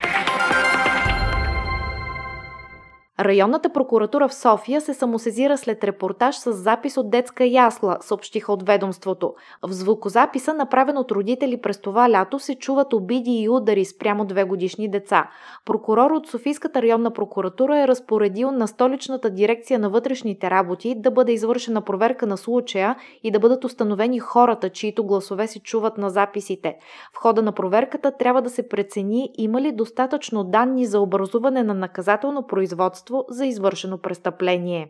Районната 3.20 3.68
прокуратура 3.68 4.28
в 4.28 4.34
София 4.34 4.80
се 4.80 4.94
самосезира 4.94 5.58
след 5.58 5.84
репортаж 5.84 6.36
с 6.36 6.52
запис 6.52 6.96
от 6.96 7.10
детска 7.10 7.44
ясла, 7.44 7.96
съобщиха 8.00 8.52
от 8.52 8.66
ведомството. 8.66 9.34
В 9.62 9.72
звукозаписа, 9.72 10.54
направен 10.54 10.98
от 10.98 11.12
родители 11.12 11.60
през 11.60 11.80
това 11.80 12.10
лято, 12.10 12.38
се 12.38 12.54
чуват 12.54 12.92
обиди 12.92 13.30
и 13.30 13.48
удари 13.48 13.84
спрямо 13.84 14.24
две 14.24 14.44
годишни 14.44 14.90
деца. 14.90 15.30
Прокурор 15.64 16.10
от 16.10 16.26
Софийската 16.26 16.82
районна 16.82 17.10
прокуратура 17.10 17.78
е 17.78 17.88
разпоредил 17.88 18.50
на 18.50 18.68
столичната 18.68 19.30
дирекция 19.30 19.78
на 19.78 19.90
вътрешните 19.90 20.50
работи 20.50 20.94
да 20.96 21.10
бъде 21.10 21.32
извършена 21.32 21.80
проверка 21.80 22.26
на 22.26 22.36
случая 22.36 22.96
и 23.22 23.30
да 23.30 23.38
бъдат 23.38 23.64
установени 23.64 24.18
хората, 24.18 24.70
чието 24.70 25.04
гласове 25.04 25.46
се 25.46 25.58
чуват 25.58 25.98
на 25.98 26.10
записите. 26.10 26.76
В 27.12 27.16
хода 27.16 27.42
на 27.42 27.52
проверката 27.52 28.12
трябва 28.18 28.42
да 28.42 28.50
се 28.50 28.68
прецени 28.68 29.30
има 29.38 29.60
ли 29.60 29.72
достатъчно 29.72 30.44
данни 30.44 30.86
за 30.86 31.00
образуване 31.00 31.62
на 31.62 31.74
наказателно 31.74 32.46
производство 32.46 33.05
за 33.28 33.46
извършено 33.46 33.98
престъпление. 33.98 34.88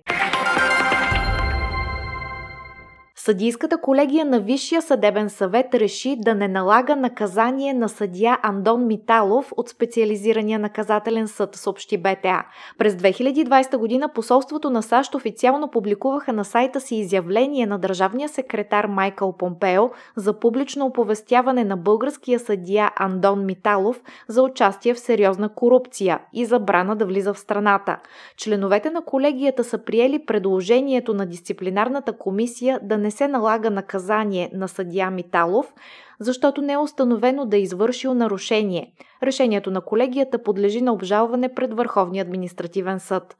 Съдийската 3.26 3.78
колегия 3.78 4.24
на 4.24 4.40
Висшия 4.40 4.82
съдебен 4.82 5.30
съвет 5.30 5.74
реши 5.74 6.16
да 6.18 6.34
не 6.34 6.48
налага 6.48 6.96
наказание 6.96 7.74
на 7.74 7.88
съдия 7.88 8.38
Андон 8.42 8.86
Миталов 8.86 9.52
от 9.56 9.68
специализирания 9.68 10.58
наказателен 10.58 11.28
съд, 11.28 11.54
съобщи 11.54 11.98
БТА. 11.98 12.44
През 12.78 12.94
2020 12.94 13.76
година 13.76 14.08
посолството 14.14 14.70
на 14.70 14.82
САЩ 14.82 15.14
официално 15.14 15.70
публикуваха 15.70 16.32
на 16.32 16.44
сайта 16.44 16.80
си 16.80 16.96
изявление 16.96 17.66
на 17.66 17.78
държавния 17.78 18.28
секретар 18.28 18.84
Майкъл 18.84 19.32
Помпео 19.32 19.90
за 20.16 20.40
публично 20.40 20.86
оповестяване 20.86 21.64
на 21.64 21.76
българския 21.76 22.38
съдия 22.38 22.90
Андон 22.96 23.46
Миталов 23.46 24.02
за 24.28 24.42
участие 24.42 24.94
в 24.94 25.00
сериозна 25.00 25.48
корупция 25.48 26.20
и 26.32 26.44
забрана 26.44 26.96
да 26.96 27.06
влиза 27.06 27.34
в 27.34 27.38
страната. 27.38 27.98
Членовете 28.36 28.90
на 28.90 29.04
колегията 29.04 29.64
са 29.64 29.78
приели 29.78 30.26
предложението 30.26 31.14
на 31.14 31.26
дисциплинарната 31.26 32.12
комисия 32.12 32.80
да 32.82 32.98
не 32.98 33.10
се 33.16 33.28
налага 33.28 33.70
наказание 33.70 34.50
на 34.52 34.68
съдия 34.68 35.10
Миталов, 35.10 35.74
защото 36.20 36.62
не 36.62 36.72
е 36.72 36.78
установено 36.78 37.46
да 37.46 37.56
е 37.56 37.60
извършил 37.60 38.14
нарушение. 38.14 38.92
Решението 39.22 39.70
на 39.70 39.80
колегията 39.80 40.42
подлежи 40.42 40.80
на 40.80 40.92
обжалване 40.92 41.54
пред 41.54 41.74
Върховния 41.74 42.22
административен 42.22 43.00
съд. 43.00 43.36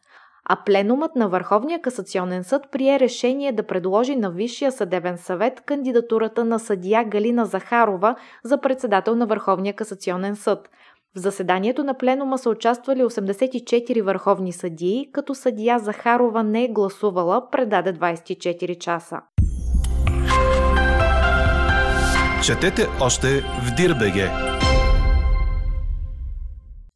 А 0.49 0.57
пленумът 0.67 1.17
на 1.17 1.29
Върховния 1.29 1.83
касационен 1.83 2.45
съд 2.45 2.63
прие 2.73 3.01
решение 3.01 3.53
да 3.53 3.63
предложи 3.63 4.17
на 4.17 4.31
Висшия 4.31 4.73
съдебен 4.73 5.19
съвет 5.19 5.61
кандидатурата 5.61 6.45
на 6.45 6.59
съдия 6.59 7.05
Галина 7.05 7.45
Захарова 7.45 8.17
за 8.45 8.61
председател 8.61 9.15
на 9.15 9.27
Върховния 9.27 9.75
касационен 9.75 10.37
съд. 10.37 10.71
В 11.17 11.19
заседанието 11.19 11.85
на 11.85 11.95
пленума 11.95 12.39
са 12.39 12.51
участвали 12.51 13.03
84 13.03 14.03
върховни 14.03 14.53
съдии, 14.53 15.09
като 15.13 15.35
съдия 15.35 15.79
Захарова 15.79 16.43
не 16.43 16.65
е 16.65 16.69
гласувала, 16.69 17.51
предаде 17.51 17.95
24 17.95 18.79
часа. 18.79 19.21
Четете 22.47 22.87
още 23.01 23.41
в 23.41 23.75
Дирбеге. 23.77 24.31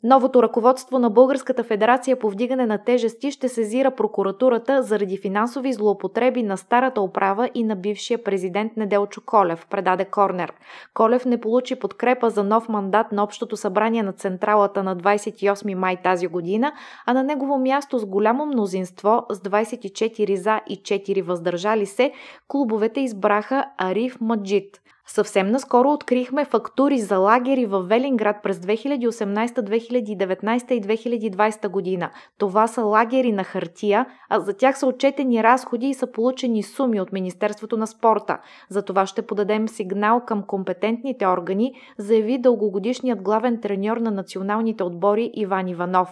Новото 0.02 0.42
ръководство 0.42 0.98
на 0.98 1.10
Българската 1.10 1.64
федерация 1.64 2.18
по 2.18 2.30
вдигане 2.30 2.66
на 2.66 2.78
тежести 2.78 3.30
ще 3.30 3.48
сезира 3.48 3.90
прокуратурата 3.90 4.82
заради 4.82 5.18
финансови 5.18 5.72
злоупотреби 5.72 6.42
на 6.42 6.56
старата 6.56 7.00
управа 7.00 7.50
и 7.54 7.64
на 7.64 7.76
бившия 7.76 8.24
президент 8.24 8.76
Неделчо 8.76 9.20
Колев, 9.26 9.66
предаде 9.70 10.04
Корнер. 10.04 10.52
Колев 10.94 11.24
не 11.24 11.40
получи 11.40 11.78
подкрепа 11.78 12.30
за 12.30 12.44
нов 12.44 12.68
мандат 12.68 13.12
на 13.12 13.22
Общото 13.22 13.56
събрание 13.56 14.02
на 14.02 14.12
Централата 14.12 14.82
на 14.82 14.96
28 14.96 15.74
май 15.74 15.96
тази 16.02 16.26
година, 16.26 16.72
а 17.06 17.12
на 17.12 17.22
негово 17.22 17.58
място 17.58 17.98
с 17.98 18.06
голямо 18.06 18.46
мнозинство 18.46 19.26
с 19.30 19.40
24 19.40 20.34
за 20.34 20.60
и 20.68 20.76
4 20.76 21.22
въздържали 21.22 21.86
се, 21.86 22.12
клубовете 22.48 23.00
избраха 23.00 23.64
Ариф 23.78 24.20
Маджид. 24.20 24.80
Съвсем 25.14 25.50
наскоро 25.50 25.88
открихме 25.88 26.44
фактури 26.44 26.98
за 26.98 27.18
лагери 27.18 27.66
в 27.66 27.82
Велинград 27.82 28.36
през 28.42 28.58
2018, 28.58 29.48
2019 29.48 30.72
и 30.72 30.82
2020 30.82 31.68
година. 31.68 32.10
Това 32.38 32.66
са 32.66 32.82
лагери 32.82 33.32
на 33.32 33.44
хартия, 33.44 34.06
а 34.28 34.40
за 34.40 34.52
тях 34.52 34.78
са 34.78 34.86
отчетени 34.86 35.42
разходи 35.42 35.86
и 35.86 35.94
са 35.94 36.12
получени 36.12 36.62
суми 36.62 37.00
от 37.00 37.12
Министерството 37.12 37.76
на 37.76 37.86
спорта. 37.86 38.38
За 38.68 38.82
това 38.82 39.06
ще 39.06 39.22
подадем 39.22 39.68
сигнал 39.68 40.20
към 40.26 40.42
компетентните 40.42 41.26
органи, 41.26 41.72
заяви 41.98 42.38
дългогодишният 42.38 43.22
главен 43.22 43.60
треньор 43.60 43.96
на 43.96 44.10
националните 44.10 44.84
отбори 44.84 45.30
Иван 45.34 45.68
Иванов. 45.68 46.08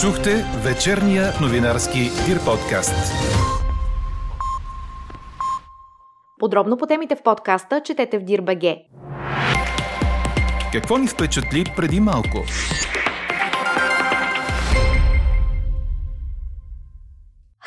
Чухте 0.00 0.44
вечерния 0.64 1.24
новинарски 1.40 2.10
Дир 2.26 2.44
подкаст. 2.44 3.12
Подробно 6.42 6.76
по 6.76 6.86
темите 6.86 7.14
в 7.14 7.22
подкаста 7.22 7.80
четете 7.80 8.18
в 8.18 8.24
Дирбаге. 8.24 8.76
Какво 10.72 10.98
ни 10.98 11.06
впечатли 11.06 11.64
преди 11.76 12.00
малко? 12.00 12.38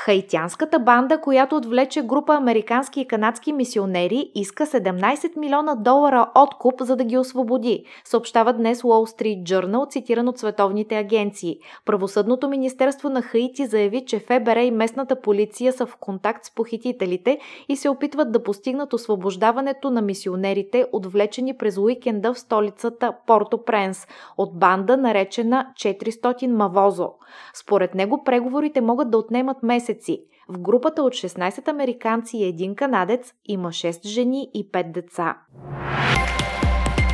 Хаитянската 0.05 0.79
банда, 0.79 1.21
която 1.21 1.55
отвлече 1.55 2.01
група 2.01 2.35
американски 2.35 3.01
и 3.01 3.07
канадски 3.07 3.53
мисионери, 3.53 4.31
иска 4.35 4.65
17 4.65 5.37
милиона 5.37 5.75
долара 5.75 6.31
откуп, 6.35 6.81
за 6.81 6.95
да 6.95 7.03
ги 7.03 7.17
освободи, 7.17 7.85
съобщава 8.03 8.53
днес 8.53 8.81
Wall 8.81 9.21
Street 9.21 9.43
Journal, 9.43 9.89
цитиран 9.89 10.27
от 10.27 10.37
световните 10.37 10.97
агенции. 10.97 11.57
Правосъдното 11.85 12.49
министерство 12.49 13.09
на 13.09 13.21
Хаити 13.21 13.65
заяви, 13.65 14.05
че 14.05 14.19
ФБР 14.19 14.57
и 14.57 14.71
местната 14.71 15.21
полиция 15.21 15.73
са 15.73 15.85
в 15.85 15.95
контакт 15.95 16.45
с 16.45 16.55
похитителите 16.55 17.39
и 17.69 17.75
се 17.75 17.89
опитват 17.89 18.31
да 18.31 18.43
постигнат 18.43 18.93
освобождаването 18.93 19.89
на 19.89 20.01
мисионерите, 20.01 20.85
отвлечени 20.91 21.57
през 21.57 21.77
уикенда 21.77 22.33
в 22.33 22.39
столицата 22.39 23.13
Порто 23.27 23.63
Пренс, 23.63 24.07
от 24.37 24.59
банда 24.59 24.97
наречена 24.97 25.67
400 25.75 26.47
Мавозо. 26.47 27.09
Според 27.53 27.95
него 27.95 28.23
преговорите 28.23 28.81
могат 28.81 29.11
да 29.11 29.17
отнемат 29.17 29.63
месец 29.63 29.94
месеци. 29.95 30.19
В 30.49 30.59
групата 30.59 31.03
от 31.03 31.13
16 31.13 31.67
американци 31.67 32.37
и 32.37 32.43
един 32.43 32.75
канадец 32.75 33.33
има 33.45 33.69
6 33.69 34.07
жени 34.07 34.49
и 34.53 34.71
5 34.71 34.91
деца. 34.91 35.37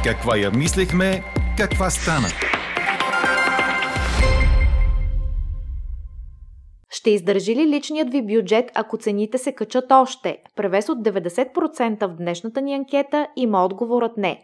Каква 0.03 0.38
я 0.38 0.51
мислехме, 0.51 1.23
каква 1.57 1.89
стана? 1.89 2.27
Ще 6.89 7.09
издържи 7.09 7.55
ли 7.55 7.67
личният 7.67 8.11
ви 8.11 8.21
бюджет, 8.21 8.71
ако 8.75 8.97
цените 8.97 9.38
се 9.38 9.51
качат 9.51 9.91
още? 9.91 10.38
Превес 10.55 10.89
от 10.89 10.97
90% 10.97 12.07
в 12.07 12.15
днешната 12.15 12.61
ни 12.61 12.75
анкета 12.75 13.27
има 13.35 13.65
отговорът 13.65 14.17
не. 14.17 14.41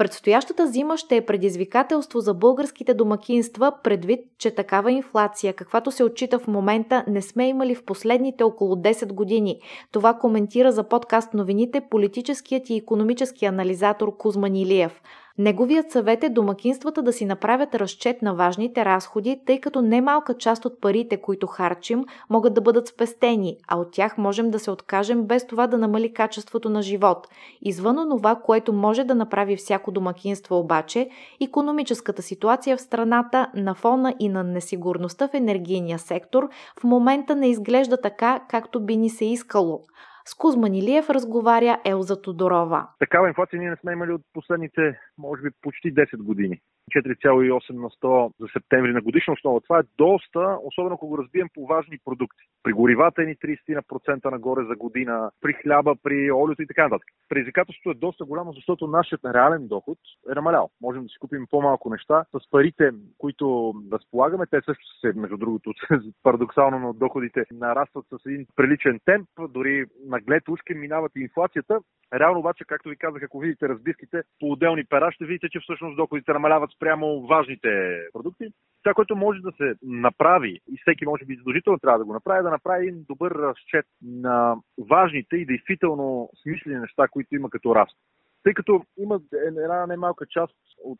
Предстоящата 0.00 0.66
зима 0.66 0.96
ще 0.96 1.16
е 1.16 1.26
предизвикателство 1.26 2.20
за 2.20 2.34
българските 2.34 2.94
домакинства, 2.94 3.72
предвид, 3.82 4.20
че 4.38 4.50
такава 4.50 4.92
инфлация, 4.92 5.52
каквато 5.52 5.90
се 5.90 6.04
отчита 6.04 6.38
в 6.38 6.46
момента, 6.46 7.04
не 7.08 7.22
сме 7.22 7.48
имали 7.48 7.74
в 7.74 7.84
последните 7.84 8.44
около 8.44 8.74
10 8.76 9.12
години. 9.12 9.60
Това 9.92 10.14
коментира 10.14 10.72
за 10.72 10.84
подкаст 10.84 11.34
новините 11.34 11.80
политическият 11.90 12.70
и 12.70 12.76
економически 12.76 13.44
анализатор 13.44 14.16
Кузман 14.16 14.56
Илиев. 14.56 15.02
Неговият 15.38 15.90
съвет 15.90 16.24
е 16.24 16.28
домакинствата 16.28 17.02
да 17.02 17.12
си 17.12 17.24
направят 17.24 17.74
разчет 17.74 18.22
на 18.22 18.34
важните 18.34 18.84
разходи, 18.84 19.40
тъй 19.46 19.60
като 19.60 19.82
немалка 19.82 20.34
част 20.34 20.64
от 20.64 20.80
парите, 20.80 21.16
които 21.16 21.46
харчим, 21.46 22.04
могат 22.30 22.54
да 22.54 22.60
бъдат 22.60 22.88
спестени, 22.88 23.56
а 23.68 23.78
от 23.78 23.92
тях 23.92 24.18
можем 24.18 24.50
да 24.50 24.58
се 24.58 24.70
откажем 24.70 25.24
без 25.24 25.46
това 25.46 25.66
да 25.66 25.78
намали 25.78 26.12
качеството 26.12 26.68
на 26.68 26.82
живот. 26.82 27.28
Извън 27.62 27.98
онова, 27.98 28.34
което 28.34 28.72
може 28.72 29.04
да 29.04 29.14
направи 29.14 29.56
всяко 29.56 29.90
домакинство 29.90 30.58
обаче, 30.58 31.08
економическата 31.40 32.22
ситуация 32.22 32.76
в 32.76 32.80
страната 32.80 33.50
на 33.54 33.74
фона 33.74 34.14
и 34.18 34.28
на 34.28 34.44
несигурността 34.44 35.28
в 35.28 35.34
енергийния 35.34 35.98
сектор 35.98 36.48
в 36.80 36.84
момента 36.84 37.36
не 37.36 37.48
изглежда 37.48 37.96
така, 38.00 38.40
както 38.48 38.80
би 38.80 38.96
ни 38.96 39.10
се 39.10 39.24
искало. 39.24 39.80
С 40.24 40.34
Кузман 40.34 40.74
Илиев 40.74 41.10
разговаря 41.10 41.80
Елза 41.84 42.22
Тодорова. 42.22 42.88
Такава 42.98 43.28
инфлация 43.28 43.58
ние 43.58 43.70
не 43.70 43.76
сме 43.76 43.92
имали 43.92 44.12
от 44.12 44.22
последните, 44.32 44.98
може 45.18 45.42
би, 45.42 45.48
почти 45.62 45.94
10 45.94 46.16
години. 46.16 46.60
4,8 46.90 47.72
на 47.72 47.88
100 47.88 48.32
за 48.40 48.46
септември 48.52 48.92
на 48.92 49.00
годишна 49.00 49.32
основа. 49.32 49.60
Това 49.60 49.78
е 49.78 49.82
доста, 49.98 50.58
особено 50.62 50.94
ако 50.94 51.06
го 51.06 51.18
разбием 51.18 51.48
по 51.54 51.66
важни 51.66 51.98
продукти. 52.04 52.42
При 52.62 52.72
горивата 52.72 53.22
е 53.22 53.26
ни 53.26 53.36
30% 53.36 54.30
нагоре 54.30 54.64
за 54.64 54.76
година, 54.76 55.30
при 55.40 55.52
хляба, 55.52 55.94
при 56.02 56.32
олиото 56.32 56.62
и 56.62 56.66
така 56.66 56.82
нататък. 56.82 57.08
Предизвикателството 57.28 57.90
е 57.90 58.00
доста 58.00 58.24
голямо, 58.24 58.52
защото 58.52 58.86
нашият 58.86 59.24
реален 59.24 59.68
доход 59.68 59.98
е 60.30 60.34
намалял. 60.34 60.70
Можем 60.80 61.02
да 61.02 61.08
си 61.08 61.18
купим 61.20 61.46
по-малко 61.50 61.90
неща. 61.90 62.24
С 62.32 62.50
парите, 62.50 62.90
които 63.18 63.74
разполагаме, 63.92 64.46
те 64.46 64.60
също 64.64 64.84
се, 65.00 65.12
между 65.16 65.36
другото, 65.36 65.72
парадоксално, 66.22 66.78
но 66.78 66.92
доходите 66.92 67.44
нарастват 67.52 68.06
с 68.10 68.26
един 68.26 68.46
приличен 68.56 69.00
темп. 69.04 69.28
Дори 69.48 69.84
наглед 70.10 70.48
ушки 70.48 70.74
минават 70.74 71.12
и 71.16 71.20
инфлацията. 71.20 71.80
Реално 72.14 72.38
обаче, 72.38 72.64
както 72.64 72.88
ви 72.88 72.96
казах, 72.96 73.22
ако 73.22 73.38
видите 73.38 73.68
разбивките 73.68 74.22
по 74.40 74.52
отделни 74.52 74.84
пера, 74.84 75.12
ще 75.12 75.24
видите, 75.24 75.48
че 75.48 75.60
всъщност 75.60 75.96
доходите 75.96 76.32
намаляват 76.32 76.70
спрямо 76.70 77.26
важните 77.26 78.00
продукти. 78.12 78.44
Това, 78.82 78.94
което 78.94 79.16
може 79.16 79.40
да 79.40 79.52
се 79.52 79.74
направи, 79.82 80.60
и 80.72 80.78
всеки 80.80 81.04
може 81.04 81.24
би 81.24 81.36
задължително 81.36 81.78
трябва 81.78 81.98
да 81.98 82.04
го 82.04 82.12
направи, 82.12 82.40
е 82.40 82.42
да 82.42 82.50
направи 82.50 82.88
един 82.88 83.04
добър 83.08 83.30
разчет 83.30 83.86
на 84.02 84.56
важните 84.90 85.36
и 85.36 85.46
действително 85.46 86.30
смислени 86.42 86.80
неща, 86.80 87.08
които 87.08 87.34
има 87.34 87.50
като 87.50 87.74
разход. 87.74 87.98
Тъй 88.42 88.54
като 88.54 88.82
има 88.98 89.20
една 89.42 89.86
немалка 89.86 90.26
част 90.26 90.54
от 90.84 90.98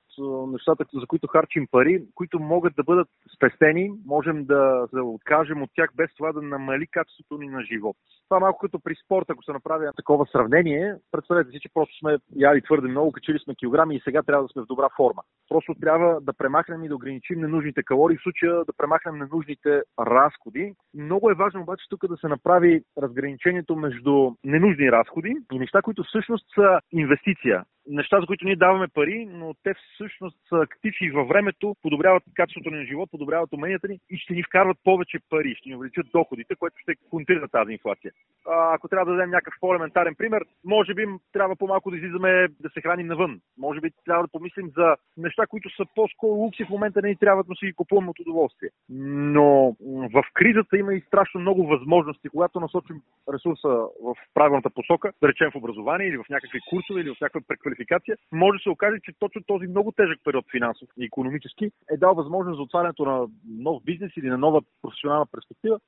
нещата, 0.53 0.85
за 0.95 1.07
които 1.07 1.27
харчим 1.27 1.67
пари, 1.71 2.05
които 2.15 2.39
могат 2.41 2.75
да 2.77 2.83
бъдат 2.83 3.09
спестени, 3.37 3.91
можем 4.07 4.45
да 4.45 4.87
се 4.91 5.01
откажем 5.01 5.63
от 5.63 5.71
тях 5.75 5.91
без 5.97 6.15
това 6.15 6.33
да 6.33 6.43
намали 6.43 6.87
качеството 6.87 7.39
ни 7.39 7.49
на 7.49 7.63
живот. 7.63 7.97
Това 8.29 8.41
малко 8.41 8.59
като 8.59 8.81
при 8.81 8.95
спорта, 9.05 9.33
ако 9.33 9.43
се 9.43 9.53
направи 9.53 9.87
такова 9.97 10.27
сравнение. 10.33 10.95
Представете 11.13 11.51
си, 11.51 11.61
че 11.61 11.69
просто 11.75 11.99
сме 11.99 12.19
яли 12.37 12.63
твърде 12.63 12.89
много, 12.89 13.13
качили 13.13 13.39
сме 13.39 13.55
килограми 13.55 13.97
и 13.97 14.01
сега 14.05 14.23
трябва 14.23 14.45
да 14.45 14.49
сме 14.49 14.63
в 14.63 14.67
добра 14.67 14.89
форма. 14.97 15.23
Просто 15.49 15.75
трябва 15.81 16.21
да 16.21 16.33
премахнем 16.33 16.85
и 16.85 16.89
да 16.89 16.95
ограничим 16.95 17.41
ненужните 17.41 17.83
калории, 17.83 18.17
в 18.17 18.23
случая 18.23 18.65
да 18.65 18.73
премахнем 18.77 19.19
ненужните 19.19 19.83
разходи. 20.01 20.75
Много 20.95 21.31
е 21.31 21.35
важно 21.35 21.63
обаче 21.63 21.85
тук 21.89 22.07
да 22.09 22.17
се 22.17 22.29
направи 22.29 22.83
разграничението 22.99 23.77
между 23.77 24.31
ненужни 24.45 24.93
разходи 24.93 25.37
и 25.53 25.59
неща, 25.59 25.83
които 25.83 26.05
всъщност 26.05 26.47
са 26.55 26.81
инвестиция 27.31 27.65
неща, 27.91 28.21
за 28.21 28.27
които 28.27 28.45
ние 28.45 28.57
даваме 28.57 28.89
пари, 28.89 29.29
но 29.31 29.55
те 29.63 29.75
всъщност 29.75 30.37
са 30.49 30.57
активни 30.57 31.11
във 31.11 31.29
времето, 31.29 31.77
подобряват 31.83 32.23
качеството 32.35 32.71
на 32.71 32.85
живот, 32.85 33.11
подобряват 33.11 33.53
уменията 33.53 33.89
ни 33.89 33.99
и 34.11 34.19
ще 34.19 34.35
ни 34.35 34.43
вкарват 34.43 34.79
повече 34.85 35.19
пари, 35.31 35.55
ще 35.59 35.69
ни 35.69 35.77
увеличат 35.77 36.07
доходите, 36.13 36.55
което 36.55 36.77
ще 36.79 36.95
контрира 37.11 37.49
тази 37.49 37.73
инфлация. 37.73 38.13
А, 38.49 38.75
ако 38.75 38.89
трябва 38.89 39.07
да 39.07 39.13
дадем 39.13 39.31
някакъв 39.31 39.55
по-елементарен 39.61 40.15
пример, 40.15 40.45
може 40.65 40.95
би 40.95 41.07
трябва 41.33 41.57
по-малко 41.57 41.91
да 41.91 41.97
излизаме 41.97 42.49
да 42.61 42.71
се 42.71 42.81
храним 42.81 43.07
навън. 43.07 43.41
Може 43.59 43.81
би 43.81 43.91
трябва 44.05 44.25
да 44.25 44.33
помислим 44.33 44.71
за 44.77 44.97
неща, 45.17 45.47
които 45.47 45.77
са 45.77 45.85
по-скоро 45.95 46.33
лукси 46.33 46.65
в 46.65 46.71
момента 46.71 47.03
не 47.03 47.09
ни 47.09 47.17
трябва 47.17 47.45
да 47.45 47.55
си 47.55 47.67
ги 47.67 47.73
купуваме 47.73 48.11
от 48.11 48.21
удоволствие. 48.21 48.69
Но 48.91 49.77
в 50.15 50.25
кризата 50.35 50.79
има 50.79 50.95
и 50.95 51.01
страшно 51.01 51.41
много 51.41 51.67
възможности, 51.67 52.29
когато 52.29 52.61
насочим 52.61 53.03
ресурса 53.33 53.69
в 54.03 54.15
правилната 54.35 54.71
посока, 54.71 55.13
да 55.23 55.29
речем 55.29 55.51
в 55.51 55.57
образование 55.57 56.09
или 56.09 56.17
в 56.17 56.29
някакви 56.31 56.61
курсове 56.71 57.01
или 57.01 57.11
в 57.11 57.20
някаква 57.21 57.41
преквалификация, 57.49 58.17
може 58.33 58.59
да 58.59 58.63
се 58.63 58.71
окаже, 58.71 58.97
че 59.03 59.13
точно 59.19 59.43
този 59.47 59.67
много 59.67 59.93
тежък 59.93 60.19
период 60.25 60.45
финансов 60.51 60.89
и 60.99 61.05
економически 61.05 61.65
е 61.91 61.97
дал 61.97 62.15
възможност 62.15 62.57
за 62.57 62.63
отварянето 62.63 63.05
на 63.05 63.27
нов 63.59 63.83
бизнес 63.85 64.13
или 64.17 64.29
на 64.29 64.39
нова 64.39 64.61
професионална 64.83 65.27
перспектива. 65.33 65.79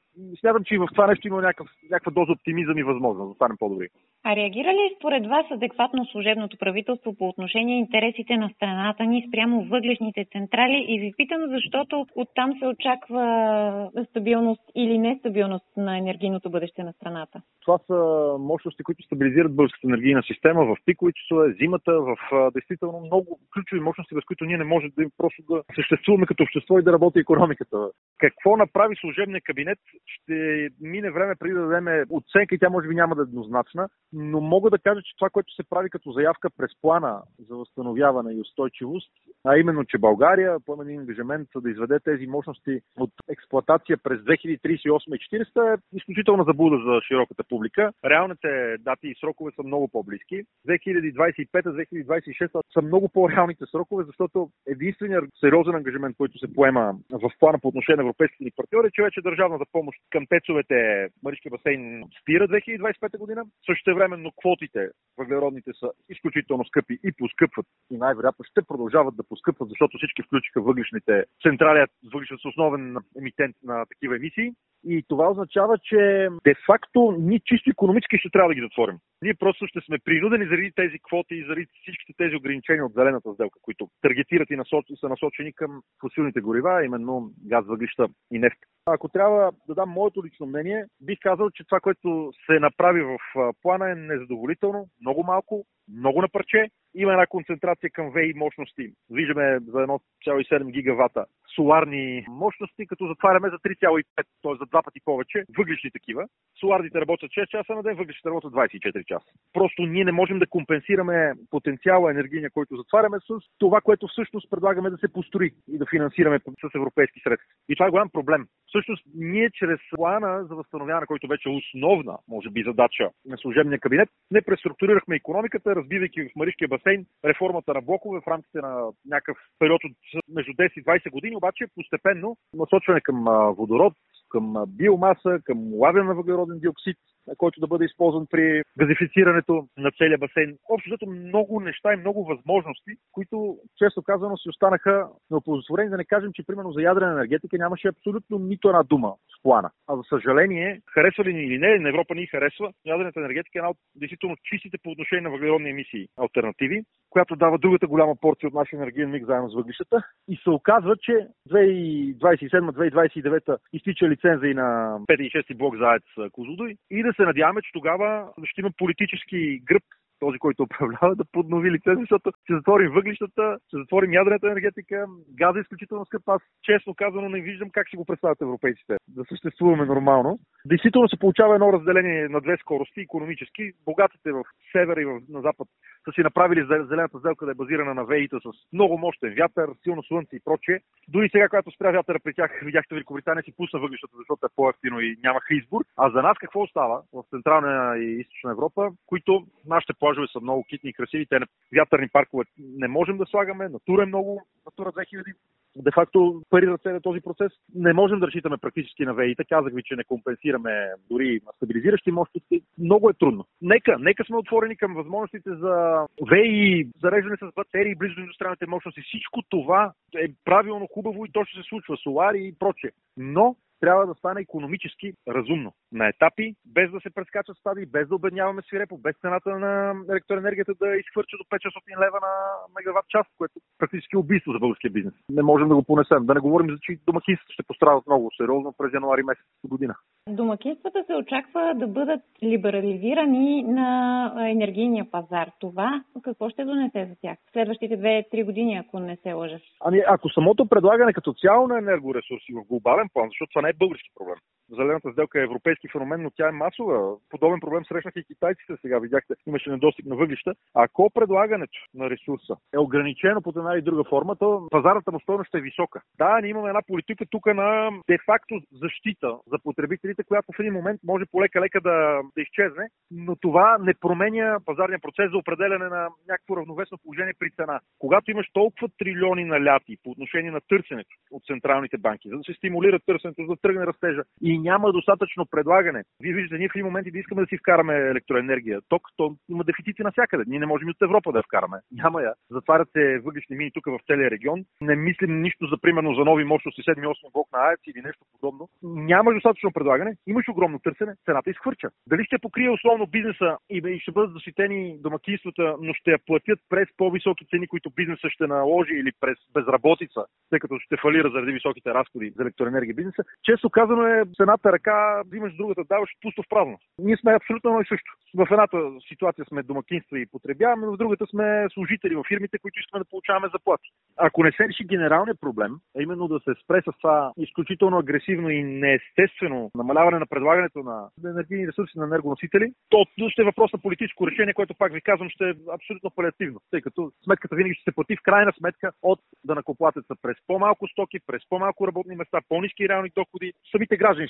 Смятам, 0.41 0.65
че 0.65 0.75
и 0.75 0.79
в 0.79 0.89
това 0.95 1.07
нещо 1.07 1.29
има 1.29 1.37
някакъв, 1.37 1.67
някаква 1.91 2.13
доза 2.13 2.33
оптимизъм 2.33 2.79
и 2.79 2.83
възможност 2.83 3.31
да 3.31 3.35
станем 3.35 3.57
по-добри. 3.61 3.89
А 4.25 4.37
реагира 4.37 4.73
ли 4.73 4.95
според 4.97 5.27
вас 5.27 5.47
адекватно 5.51 6.07
служебното 6.07 6.57
правителство 6.59 7.15
по 7.15 7.29
отношение 7.29 7.79
интересите 7.79 8.37
на 8.37 8.51
страната 8.57 9.05
ни 9.05 9.25
спрямо 9.29 9.65
въглешните 9.65 10.27
централи? 10.33 10.85
И 10.89 11.01
ви 11.01 11.13
питам, 11.17 11.43
защото 11.49 12.07
оттам 12.15 12.59
се 12.59 12.67
очаква 12.67 13.91
стабилност 14.11 14.63
или 14.75 14.99
нестабилност 14.99 15.67
на 15.77 15.99
енергийното 15.99 16.51
бъдеще 16.51 16.83
на 16.83 16.93
страната. 16.93 17.43
Това 17.61 17.79
са 17.87 17.97
мощности, 18.39 18.83
които 18.83 19.03
стабилизират 19.03 19.57
българската 19.57 19.87
енергийна 19.87 20.23
система 20.23 20.65
в 20.65 20.77
пикови 20.87 21.13
зимата, 21.61 21.93
в 21.93 22.17
действително 22.55 23.01
много 23.01 23.41
ключови 23.55 23.81
мощности, 23.81 24.15
без 24.15 24.25
които 24.25 24.45
ние 24.45 24.57
не 24.59 24.65
можем 24.65 24.93
да 24.97 25.03
им 25.03 25.11
просто 25.17 25.43
да 25.51 25.63
съществуваме 25.75 26.27
като 26.27 26.43
общество 26.43 26.79
и 26.79 26.83
да 26.83 26.93
работи 26.93 27.19
економиката. 27.19 27.91
Какво 28.19 28.57
направи 28.57 28.97
служебния 28.97 29.41
кабинет? 29.41 29.79
Ще 30.07 30.69
мине 30.81 31.11
време 31.11 31.35
преди 31.39 31.55
да 31.55 31.67
дадем 31.67 32.07
оценка 32.11 32.55
и 32.55 32.59
тя 32.59 32.71
може 32.71 32.89
би 32.89 32.95
няма 32.95 33.15
да 33.15 33.23
е 33.23 33.29
еднозначна, 33.29 33.89
но 34.13 34.41
мога 34.41 34.71
да 34.71 34.79
кажа, 34.79 35.01
че 35.03 35.17
това, 35.17 35.31
което 35.31 35.55
се 35.55 35.69
прави 35.71 35.91
като 35.91 36.13
заявка 36.13 36.51
през 36.57 36.71
плана 36.81 37.23
за 37.49 37.57
възстановяване 37.57 38.33
и 38.33 38.41
устойчивост, 38.41 39.13
а 39.45 39.57
именно, 39.57 39.85
че 39.85 39.99
България 39.99 40.57
поема 40.67 40.83
един 40.83 41.01
ангажимент 41.01 41.49
да 41.57 41.71
изведе 41.71 41.99
тези 42.05 42.27
мощности 42.27 42.81
от 42.97 43.11
експлоатация 43.29 43.97
през 44.03 44.21
2038 44.21 45.17
и 45.17 45.45
40 45.45 45.75
е 45.75 45.79
изключителна 45.97 46.45
заблуда 46.45 46.77
за 46.77 47.01
широката 47.09 47.45
публика. 47.49 47.93
Реалните 48.05 48.77
дати 48.81 49.09
и 49.09 49.15
срокове 49.21 49.51
са 49.57 49.63
много 49.63 49.89
по-близки. 49.89 50.43
2025-2026 50.69 52.61
са 52.75 52.83
много 52.83 53.09
по-реалните 53.09 53.65
срокове, 53.71 54.05
защото 54.05 54.51
единственият 54.67 55.25
сериозен 55.41 55.75
ангажимент, 55.75 56.17
който 56.17 56.39
се 56.39 56.55
поема 56.55 56.95
в 57.11 57.31
плана 57.41 57.59
по 57.59 57.69
отношение 57.69 57.97
на 57.97 58.03
европейските 58.03 58.51
партньори, 58.57 58.87
е, 58.87 58.91
че 58.91 59.03
вече 59.03 59.21
държавната 59.21 59.65
помощ 59.73 59.99
към 60.11 60.27
пецовете 60.27 61.09
Маришки 61.23 61.51
басейн 61.51 62.05
спира 62.23 62.49
2025 62.49 63.19
година. 63.19 63.45
Също 63.67 63.95
времено 63.95 64.31
квотите 64.41 64.89
въглеродните 65.19 65.71
са 65.81 65.91
изключително 66.09 66.65
скъпи 66.65 66.99
и 67.05 67.13
поскъпват 67.13 67.67
и 67.91 67.97
най-вероятно 67.97 68.45
ще 68.45 68.63
продължават 68.63 69.17
да 69.17 69.23
поскъпват, 69.33 69.69
защото 69.69 69.99
всички 69.99 70.23
включиха 70.23 70.61
въглишните 70.61 71.25
централи, 71.43 71.87
въглишните 72.13 72.43
са 72.43 72.49
основен 72.49 72.97
емитент 73.19 73.57
на 73.65 73.87
такива 73.87 74.17
емисии. 74.17 74.53
И 74.85 75.05
това 75.09 75.31
означава, 75.31 75.79
че 75.79 76.29
де-факто 76.45 77.17
ние 77.19 77.41
чисто 77.45 77.71
економически 77.71 78.19
ще 78.19 78.31
трябва 78.31 78.49
да 78.49 78.55
ги 78.55 78.61
затворим. 78.61 78.97
Ние 79.23 79.35
просто 79.35 79.67
ще 79.67 79.81
сме 79.81 79.99
принудени 79.99 80.45
заради 80.45 80.73
тези 80.77 80.99
квоти 81.07 81.35
и 81.35 81.45
заради 81.45 81.67
всичките 81.83 82.13
тези 82.17 82.37
ограничения 82.37 82.87
от 82.87 82.93
зелената 82.93 83.35
сделка, 83.35 83.59
които 83.63 83.89
таргетират 84.03 84.51
и 84.51 84.59
са 85.01 85.09
насочени 85.09 85.53
към 85.53 85.83
фосилните 86.01 86.41
горива, 86.41 86.85
именно 86.85 87.31
газ, 87.47 87.67
въглища 87.67 88.09
и 88.33 88.39
нефт. 88.39 88.59
Ако 88.87 89.09
трябва 89.09 89.53
да 89.69 89.75
дам 89.75 89.91
моето 89.91 90.25
лично 90.25 90.47
мнение, 90.47 90.85
бих 91.01 91.19
казал, 91.21 91.51
че 91.51 91.65
това, 91.65 91.81
което 91.81 92.33
се 92.47 92.61
направи 92.61 93.03
в 93.03 93.19
плана 93.63 93.91
е 93.91 93.95
незадоволително, 93.95 94.89
много 95.01 95.25
малко, 95.25 95.65
много 95.99 96.23
на 96.23 96.29
парче. 96.29 96.71
Има 96.95 97.13
една 97.13 97.27
концентрация 97.27 97.91
към 97.91 98.13
ВИ 98.13 98.33
мощности. 98.37 98.93
Виждаме 99.11 99.59
за 99.59 99.79
1,7 99.79 100.71
гигавата 100.71 101.27
соларни 101.55 102.25
мощности, 102.29 102.87
като 102.87 103.07
затваряме 103.07 103.51
за 103.51 103.59
3,5, 103.59 104.05
т.е. 104.15 104.55
за 104.61 104.67
два 104.67 104.83
пъти 104.83 105.01
повече 105.05 105.45
въглишни 105.59 105.91
такива. 105.91 106.27
Соларните 106.61 107.01
работят 107.01 107.31
6 107.31 107.47
часа 107.47 107.75
на 107.75 107.83
ден, 107.83 107.97
въглишните 107.97 108.29
работят 108.29 108.53
24 108.53 109.05
часа. 109.05 109.27
Просто 109.53 109.83
ние 109.83 110.05
не 110.05 110.13
можем 110.13 110.39
да 110.39 110.47
компенсираме 110.47 111.33
потенциала 111.51 112.11
енергийния, 112.11 112.51
който 112.51 112.77
затваряме 112.77 113.19
с 113.19 113.39
това, 113.59 113.81
което 113.81 114.09
всъщност 114.09 114.51
предлагаме 114.51 114.91
да 114.91 114.97
се 114.97 115.13
построи 115.13 115.51
и 115.69 115.79
да 115.79 115.87
финансираме 115.87 116.39
с 116.39 116.75
европейски 116.75 117.21
средства. 117.21 117.49
И 117.69 117.77
това 117.77 117.87
е 117.87 117.91
голям 117.91 118.11
проблем. 118.11 118.47
Всъщност, 118.67 119.05
ние 119.15 119.51
чрез 119.51 119.81
плана 119.97 120.45
за 120.45 120.55
възстановяване, 120.55 121.07
който 121.07 121.29
вече 121.29 121.49
е 121.49 121.53
основна, 121.53 122.19
може 122.29 122.51
би, 122.51 122.63
задача 122.63 123.11
на 123.27 123.37
служебния 123.37 123.79
кабинет, 123.79 124.09
не 124.31 124.43
преструктурирахме 124.43 125.17
економиката, 125.17 125.77
разбивайки 125.77 126.23
в 126.23 126.37
Маришкия 126.37 126.69
басейн 126.69 127.07
реформата 127.25 127.75
на 127.75 127.81
блокове 127.81 128.21
в 128.21 128.29
рамките 128.29 128.59
на 128.59 128.89
някакъв 129.07 129.39
период 129.59 129.85
от 129.85 129.93
между 130.29 130.53
10 130.53 130.73
и 130.77 130.85
20 130.85 131.11
години, 131.11 131.37
обаче 131.43 131.67
постепенно 131.75 132.37
насочване 132.55 133.01
към 133.01 133.25
водород, 133.59 133.95
към 134.29 134.55
биомаса, 134.69 135.39
към 135.45 135.59
лавен 135.75 136.07
на 136.07 136.15
въглероден 136.15 136.59
диоксид, 136.59 136.97
който 137.37 137.61
да 137.61 137.67
бъде 137.67 137.85
използван 137.85 138.27
при 138.31 138.63
газифицирането 138.79 139.67
на 139.79 139.91
целия 139.91 140.19
басейн. 140.19 140.57
Общо 140.69 140.91
зато 140.91 141.07
много 141.07 141.61
неща 141.61 141.93
и 141.93 141.97
много 141.97 142.25
възможности, 142.25 142.93
които 143.13 143.59
често 143.79 144.03
казано 144.03 144.37
си 144.37 144.49
останаха 144.49 145.09
неоползотворени. 145.31 145.91
Да 145.91 145.97
не 145.97 146.05
кажем, 146.05 146.31
че 146.35 146.47
примерно 146.47 146.73
за 146.73 146.83
ядрена 146.83 147.13
енергетика 147.13 147.59
нямаше 147.59 147.89
абсолютно 147.89 148.39
нито 148.39 148.69
една 148.69 148.83
дума 148.83 149.09
в 149.09 149.43
плана. 149.43 149.71
А 149.89 149.97
за 149.97 150.03
съжаление, 150.03 150.81
харесва 150.95 151.25
ли 151.25 151.33
ни 151.33 151.43
или 151.43 151.59
не, 151.59 151.79
на 151.79 151.89
Европа 151.89 152.15
ни 152.15 152.27
харесва, 152.27 152.73
ядрената 152.87 153.21
енергетика 153.21 153.59
е 153.59 153.61
една 153.61 153.71
от 153.71 153.77
действително 153.97 154.37
чистите 154.45 154.79
по 154.83 154.91
отношение 154.91 155.23
на 155.23 155.31
въглеродни 155.31 155.71
емисии 155.71 156.09
альтернативи, 156.17 156.83
която 157.11 157.37
дава 157.37 157.59
другата 157.59 157.87
голяма 157.87 158.17
порция 158.21 158.49
от 158.49 158.55
нашия 158.55 158.77
енергиен 158.77 159.11
миг 159.11 159.27
заедно 159.27 159.51
с 159.51 159.55
въглищата. 159.55 160.03
И 160.29 160.37
се 160.37 160.51
оказва, 160.51 160.97
че 160.97 161.27
2027-2029 161.51 163.57
изтича 163.73 164.09
лиценза 164.09 164.47
и 164.47 164.55
на 164.55 164.99
5 165.09 165.21
и 165.21 165.31
6 165.31 165.57
блок 165.57 165.77
за 165.77 165.85
АЕЦ 165.85 166.03
Козлодой 166.33 166.77
и 166.91 167.03
да 167.03 167.12
се 167.15 167.23
надяваме, 167.23 167.63
че 167.63 167.73
тогава 167.73 168.29
ще 168.45 168.61
има 168.61 168.71
политически 168.79 169.61
гръб 169.65 169.83
този, 170.23 170.39
който 170.39 170.63
управлява, 170.63 171.17
да 171.17 171.25
поднови 171.33 171.71
лице, 171.71 171.91
защото 172.01 172.33
ще 172.45 172.55
затворим 172.55 172.91
въглищата, 172.91 173.59
ще 173.69 173.77
затворим 173.77 174.13
ядрената 174.13 174.47
енергетика, 174.47 175.07
газа 175.41 175.59
е 175.59 175.63
изключително 175.63 176.05
скъп. 176.05 176.23
Аз 176.27 176.43
честно 176.63 176.95
казано 176.95 177.29
не 177.29 177.41
виждам 177.41 177.71
как 177.71 177.89
ще 177.89 177.97
го 177.97 178.05
представят 178.05 178.43
европейците 178.43 178.97
да 179.09 179.25
съществуваме 179.29 179.85
нормално. 179.85 180.39
Действително 180.65 181.09
се 181.09 181.19
получава 181.19 181.55
едно 181.55 181.73
разделение 181.73 182.29
на 182.29 182.41
две 182.41 182.57
скорости, 182.57 183.01
економически. 183.01 183.73
Богатите 183.85 184.33
в 184.33 184.43
север 184.73 184.97
и 184.97 185.05
в, 185.05 185.21
на 185.29 185.41
запад 185.41 185.69
са 186.05 186.13
си 186.13 186.21
направили 186.21 186.67
зелената 186.91 187.19
сделка 187.19 187.47
да 187.47 187.53
е 187.53 187.61
базирана 187.63 187.95
на 187.95 188.05
веите 188.05 188.37
с 188.37 188.73
много 188.73 188.99
мощен 188.99 189.35
вятър, 189.39 189.69
силно 189.83 190.03
слънце 190.03 190.37
и 190.37 190.45
прочее. 190.45 190.79
Дори 191.09 191.29
сега, 191.33 191.49
когато 191.49 191.71
спря 191.71 191.91
вятъра 191.91 192.19
при 192.25 192.35
тях, 192.35 192.61
видяхте 192.65 192.95
Великобритания 192.95 193.43
си 193.43 193.57
пусна 193.57 193.81
въглищата, 193.81 194.17
защото 194.19 194.47
е 194.47 194.55
по-ефтино 194.57 195.01
и 195.01 195.17
нямаха 195.25 195.55
избор. 195.55 195.81
А 195.97 196.11
за 196.11 196.23
нас 196.23 196.37
какво 196.39 196.61
остава 196.63 197.03
в 197.13 197.23
Централна 197.31 197.99
и 197.99 198.21
Източна 198.21 198.51
Европа, 198.51 198.91
които 199.07 199.47
нашите 199.67 199.93
плажове 200.13 200.27
са 200.33 200.41
много 200.41 200.65
китни 200.65 200.91
и 200.91 200.93
красиви, 200.93 201.27
те 201.27 201.39
вятърни 201.77 202.09
паркове 202.09 202.45
не 202.59 202.89
можем 202.89 203.19
да 203.19 203.27
слагаме, 203.27 203.69
натура 203.69 204.03
е 204.03 204.07
много, 204.07 204.43
натура 204.67 204.93
2000 204.93 205.35
де-факто 205.77 206.43
парира 206.51 206.79
целият 206.79 207.03
този 207.03 207.21
процес. 207.21 207.53
Не 207.75 207.93
можем 207.93 208.21
да 208.21 208.27
разчитаме 208.27 208.57
практически 208.57 209.05
на 209.05 209.15
ВЕИ. 209.15 209.37
Казах 209.49 209.73
ви, 209.75 209.83
че 209.83 209.97
не 209.97 210.05
компенсираме 210.05 210.91
дори 211.11 211.41
стабилизиращи 211.57 212.11
мощности. 212.11 212.63
Много 212.79 213.11
е 213.11 213.15
трудно. 213.15 213.45
Нека, 213.63 213.97
нека 213.99 214.25
сме 214.25 214.37
отворени 214.37 214.77
към 214.77 214.95
възможностите 214.95 215.51
за 215.55 216.07
ВЕИ, 216.31 216.89
зареждане 217.03 217.37
с 217.37 217.55
батерии 217.57 217.95
близо 217.95 218.15
до 218.15 218.21
индустриалните 218.21 218.67
мощности. 218.67 219.03
Всичко 219.03 219.43
това 219.49 219.93
е 220.17 220.29
правилно, 220.45 220.89
хубаво 220.95 221.27
и 221.27 221.33
то 221.33 221.45
ще 221.45 221.63
се 221.63 221.69
случва. 221.69 221.97
Солари 221.97 222.41
и 222.45 222.55
прочее. 222.59 222.91
Но 223.17 223.57
трябва 223.83 224.07
да 224.07 224.15
стане 224.15 224.41
економически 224.41 225.13
разумно. 225.37 225.73
На 225.93 226.09
етапи, 226.09 226.55
без 226.67 226.91
да 226.91 227.01
се 227.01 227.15
прескачат 227.15 227.57
стадии, 227.57 227.87
без 227.87 228.09
да 228.09 228.15
обедняваме 228.15 228.63
свирепо, 228.63 228.99
без 228.99 229.15
цената 229.21 229.51
на 229.59 229.95
електроенергията 230.11 230.73
да 230.83 230.97
изхвърча 230.97 231.37
до 231.41 231.45
500 231.57 232.05
лева 232.05 232.19
на 232.27 232.33
мегаватт 232.77 233.09
час, 233.09 233.27
което 233.39 233.55
е 233.59 233.63
практически 233.79 234.17
убийство 234.17 234.53
за 234.53 234.59
българския 234.59 234.91
бизнес. 234.91 235.15
Не 235.29 235.43
можем 235.43 235.69
да 235.69 235.75
го 235.75 235.83
понесем. 235.83 236.27
Да 236.27 236.35
не 236.35 236.41
говорим 236.41 236.71
за 236.71 236.77
че 236.83 236.99
домакинствата 237.07 237.53
ще 237.53 237.63
пострадат 237.63 238.07
много 238.07 238.31
сериозно 238.37 238.75
през 238.79 238.93
януари 238.93 239.23
месец 239.23 239.45
година. 239.65 239.95
Домакинствата 240.29 241.05
се 241.07 241.15
очаква 241.15 241.75
да 241.75 241.87
бъдат 241.87 242.21
либерализирани 242.43 243.63
на 243.63 244.33
енергийния 244.51 245.11
пазар. 245.11 245.51
Това 245.61 246.03
какво 246.23 246.51
ще 246.51 246.65
донесе 246.65 247.07
за 247.11 247.15
тях 247.23 247.39
следващите 247.53 247.99
2-3 247.99 248.45
години, 248.45 248.77
ако 248.77 249.01
не 249.01 249.17
се 249.17 249.33
лъжа? 249.33 249.59
Ами, 249.81 250.03
ако 250.07 250.29
самото 250.29 250.67
предлагане 250.67 251.13
като 251.13 251.33
цяло 251.33 251.69
на 251.69 251.79
енергоресурси 251.79 252.53
в 252.53 252.69
глобален 252.69 253.09
план, 253.13 253.29
защото 253.29 253.51
това 253.51 253.63
не 253.63 253.69
е 253.69 253.72
български 253.79 254.11
проблем. 254.15 254.37
Зелената 254.73 255.13
сделка 255.13 255.41
е 255.41 255.43
европейски 255.43 255.89
феномен, 255.89 256.23
но 256.23 256.31
тя 256.31 256.49
е 256.49 256.53
масова. 256.53 257.17
Подобен 257.31 257.61
проблем 257.61 257.85
срещнаха 257.85 258.21
и 258.21 258.25
китайците 258.25 258.73
сега. 258.81 258.99
Видяхте, 258.99 259.35
имаше 259.47 259.71
недостиг 259.71 260.07
на 260.07 260.17
въглища. 260.17 260.55
Ако 260.75 261.11
предлагането 261.15 261.79
на 261.95 262.11
ресурса 262.11 262.57
е 262.75 262.79
ограничено 262.79 263.43
под 263.43 263.57
една 263.57 263.75
или 263.75 263.83
друга 263.83 264.05
форма, 264.05 264.37
то 264.37 264.69
пазарната 264.71 265.13
му 265.13 265.21
стойност 265.21 265.55
е 265.55 265.61
висока. 265.61 266.01
Да, 266.19 266.41
ние 266.41 266.51
имаме 266.51 266.69
една 266.69 266.83
политика 266.87 267.25
тук 267.31 267.47
на 267.47 267.91
де-факто 268.09 268.61
защита 268.73 269.39
за 269.47 269.59
потребителите, 269.59 270.25
която 270.25 270.53
в 270.57 270.61
един 270.61 270.73
момент 270.73 271.01
може 271.05 271.25
полека-лека 271.31 271.81
да, 271.81 272.21
да 272.37 272.43
изчезне, 272.43 272.89
но 273.11 273.37
това 273.37 273.79
не 273.81 273.95
променя 273.95 274.59
пазарния 274.65 274.99
процес 275.03 275.31
за 275.31 275.39
определяне 275.39 275.89
на 275.89 276.09
някакво 276.29 276.57
равновесно 276.57 276.99
положение 277.03 277.35
при 277.39 277.51
цена. 277.51 277.81
Когато 277.99 278.31
имаш 278.31 278.47
толкова 278.53 278.89
трилиони 278.99 279.45
наляти 279.45 279.97
по 280.05 280.11
отношение 280.11 280.51
на 280.51 280.61
търсенето 280.69 281.17
от 281.31 281.43
централните 281.47 281.99
банки, 281.99 282.29
за 282.29 282.37
да 282.37 282.45
се 282.45 282.53
стимулира 282.53 282.99
търсенето, 283.07 283.43
за 283.43 283.49
да 283.49 283.57
тръгне 283.57 283.87
растежа 283.87 284.23
и 284.43 284.62
няма 284.63 284.93
достатъчно 284.93 285.47
предлагане. 285.51 286.05
Вие 286.21 286.35
виждате, 286.35 286.59
ние 286.59 286.69
в 286.69 286.75
един 286.75 286.87
момент 286.87 287.07
да 287.13 287.19
искаме 287.19 287.43
да 287.43 287.47
си 287.47 287.59
вкараме 287.59 287.95
електроенергия. 287.95 288.81
Ток, 288.89 289.03
то 289.17 289.37
има 289.49 289.65
дефицити 289.65 290.03
навсякъде. 290.03 290.45
Ние 290.47 290.59
не 290.59 290.67
можем 290.67 290.89
от 290.89 291.03
Европа 291.03 291.33
да 291.33 291.39
я 291.39 291.43
вкараме. 291.43 291.79
Няма 292.03 292.23
я. 292.23 292.33
Затварят 292.51 292.89
се 292.93 293.19
въглишни 293.19 293.57
мини 293.57 293.71
тук 293.75 293.87
в 293.87 293.99
целия 294.07 294.31
регион. 294.31 294.65
Не 294.81 294.97
мислим 294.97 295.43
нищо 295.43 295.67
за 295.67 295.77
примерно 295.79 296.15
за 296.15 296.25
нови 296.25 296.45
мощности 296.45 296.83
7-8 296.83 297.33
блок 297.33 297.49
на 297.53 297.59
АЕЦ 297.69 297.81
или 297.87 298.03
нещо 298.03 298.25
подобно. 298.33 298.69
Няма 298.83 299.35
достатъчно 299.35 299.73
предлагане, 299.73 300.17
имаш 300.27 300.49
огромно 300.49 300.79
търсене, 300.79 301.15
цената 301.25 301.51
изхвърча. 301.51 301.89
Дали 302.07 302.25
ще 302.25 302.39
покрие 302.39 302.71
условно 302.71 303.07
бизнеса 303.07 303.57
и 303.71 303.99
ще 304.01 304.13
бъдат 304.13 304.33
защитени 304.33 304.99
домакинствата, 304.99 305.77
но 305.81 305.95
ще 305.95 306.11
я 306.11 306.19
платят 306.27 306.59
през 306.69 306.89
по-високи 306.97 307.47
цени, 307.51 307.67
които 307.69 307.91
бизнеса 307.91 308.31
ще 308.31 308.47
наложи 308.47 308.95
или 308.95 309.13
през 309.21 309.39
безработица, 309.55 310.21
тъй 310.51 310.59
като 310.59 310.79
ще 310.79 310.97
фалира 310.97 311.31
заради 311.31 311.53
високите 311.53 311.95
разходи 311.95 312.33
за 312.37 312.43
електроенергия 312.43 312.95
бизнеса. 312.95 313.23
Често 313.43 313.71
казано 313.71 314.07
е 314.07 314.25
едната 314.53 314.73
ръка 314.73 315.23
взимаш 315.27 315.57
другата, 315.57 315.85
даваш 315.85 316.11
пусто 316.23 316.43
в 316.43 316.49
празно. 316.49 316.79
Ние 316.99 317.17
сме 317.17 317.35
абсолютно 317.35 317.71
едно 317.71 317.81
и 317.81 317.91
също. 317.93 318.11
В 318.35 318.47
едната 318.51 318.79
ситуация 319.09 319.45
сме 319.45 319.63
домакинства 319.63 320.19
и 320.19 320.27
потребяваме, 320.27 320.87
в 320.87 320.97
другата 320.97 321.27
сме 321.27 321.67
служители 321.75 322.15
в 322.15 322.25
фирмите, 322.29 322.59
които 322.59 322.81
искаме 322.81 323.03
да 323.05 323.11
получаваме 323.11 323.49
заплати. 323.53 323.89
Ако 324.17 324.45
не 324.45 324.53
се 324.53 324.69
реши 324.69 324.85
генералният 324.85 325.41
проблем, 325.41 325.73
а 325.97 326.03
именно 326.03 326.29
да 326.29 326.41
се 326.41 326.53
спре 326.65 326.83
с 326.83 326.99
това 326.99 327.33
изключително 327.37 327.99
агресивно 327.99 328.49
и 328.51 328.63
неестествено 328.63 329.71
намаляване 329.75 330.19
на 330.19 330.27
предлагането 330.27 330.79
на 330.83 331.09
енергийни 331.31 331.69
ресурси 331.69 331.99
на 331.99 332.05
енергоносители, 332.05 332.73
то 332.89 333.07
ще 333.29 333.43
е 333.43 333.45
въпрос 333.45 333.73
на 333.73 333.79
политическо 333.79 334.27
решение, 334.27 334.55
което 334.55 334.75
пак 334.75 334.93
ви 334.93 335.01
казвам 335.01 335.31
ще 335.31 335.45
е 335.49 335.55
абсолютно 335.75 336.11
палиативно, 336.11 336.61
тъй 336.71 336.81
като 336.81 337.13
сметката 337.25 337.57
винаги 337.57 337.75
ще 337.75 337.85
се 337.85 337.95
плати 337.95 338.17
в 338.17 338.23
крайна 338.23 338.53
сметка 338.59 338.93
от 339.03 339.21
да 339.45 339.55
накоплатеца 339.55 340.15
през 340.23 340.37
по-малко 340.47 340.89
стоки, 340.89 341.19
през 341.27 341.43
по-малко 341.49 341.87
работни 341.87 342.17
места, 342.17 342.41
по-низки 342.49 342.89
реални 342.89 343.11
доходи. 343.17 343.53
Самите 343.71 343.97
граждани 343.97 344.29